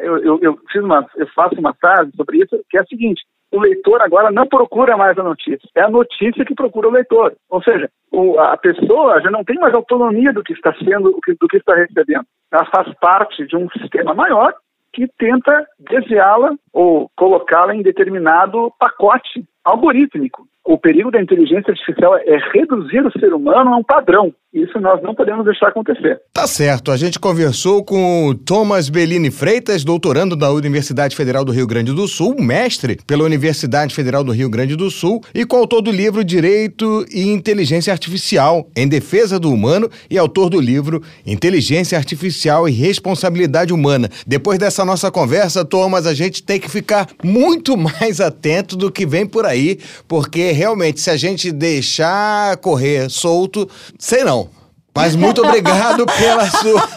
[0.00, 3.24] eu, eu, eu, fiz uma, eu faço uma frase sobre isso, que é a seguinte:
[3.50, 7.34] o leitor agora não procura mais a notícia, é a notícia que procura o leitor.
[7.48, 11.48] Ou seja, o, a pessoa já não tem mais autonomia do que está sendo, do
[11.48, 12.24] que está recebendo.
[12.52, 14.54] Ela faz parte de um sistema maior
[14.96, 20.48] que tenta desviá-la ou colocá-la em determinado pacote algorítmico.
[20.66, 24.34] O perigo da inteligência artificial é reduzir o ser humano a um padrão.
[24.56, 26.18] Isso nós não podemos deixar acontecer.
[26.32, 26.90] Tá certo.
[26.90, 31.92] A gente conversou com o Thomas Bellini Freitas, doutorando da Universidade Federal do Rio Grande
[31.92, 36.24] do Sul, mestre pela Universidade Federal do Rio Grande do Sul e coautor do livro
[36.24, 42.72] Direito e Inteligência Artificial em Defesa do Humano e autor do livro Inteligência Artificial e
[42.72, 44.08] Responsabilidade Humana.
[44.26, 49.04] Depois dessa nossa conversa, Thomas, a gente tem que ficar muito mais atento do que
[49.04, 54.48] vem por aí, porque realmente se a gente deixar correr solto, sei não
[54.94, 56.88] Mas muito obrigado pela sua,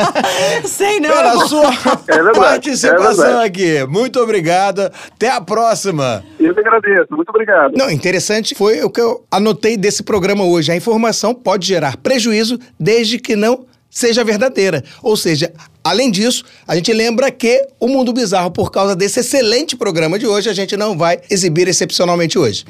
[0.65, 1.09] Sei não.
[1.09, 1.73] pela sua
[2.07, 3.85] É verdade, participação é aqui.
[3.87, 4.89] Muito obrigado.
[5.13, 6.23] Até a próxima.
[6.39, 7.07] Eu que agradeço.
[7.13, 7.73] Muito obrigado.
[7.75, 10.71] Não, interessante foi o que eu anotei desse programa hoje.
[10.71, 14.83] A informação pode gerar prejuízo desde que não seja verdadeira.
[15.03, 15.51] Ou seja,
[15.83, 20.27] além disso, a gente lembra que o Mundo Bizarro, por causa desse excelente programa de
[20.27, 22.65] hoje, a gente não vai exibir excepcionalmente hoje.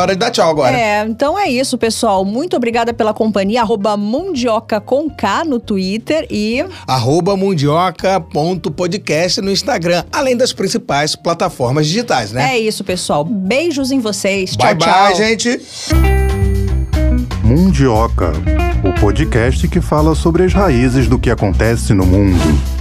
[0.00, 0.76] Hora de dar tchau agora.
[0.76, 2.24] É, então é isso, pessoal.
[2.24, 3.62] Muito obrigada pela companhia.
[3.62, 11.86] Arroba Mundioca com K no Twitter e arroba mundioca.podcast no Instagram, além das principais plataformas
[11.86, 12.54] digitais, né?
[12.54, 13.24] é isso, pessoal.
[13.24, 14.56] Beijos em vocês.
[14.56, 15.16] bye tchau, bye, tchau.
[15.16, 15.60] gente.
[17.42, 18.32] Mundioca,
[18.84, 22.79] o podcast que fala sobre as raízes do que acontece no mundo.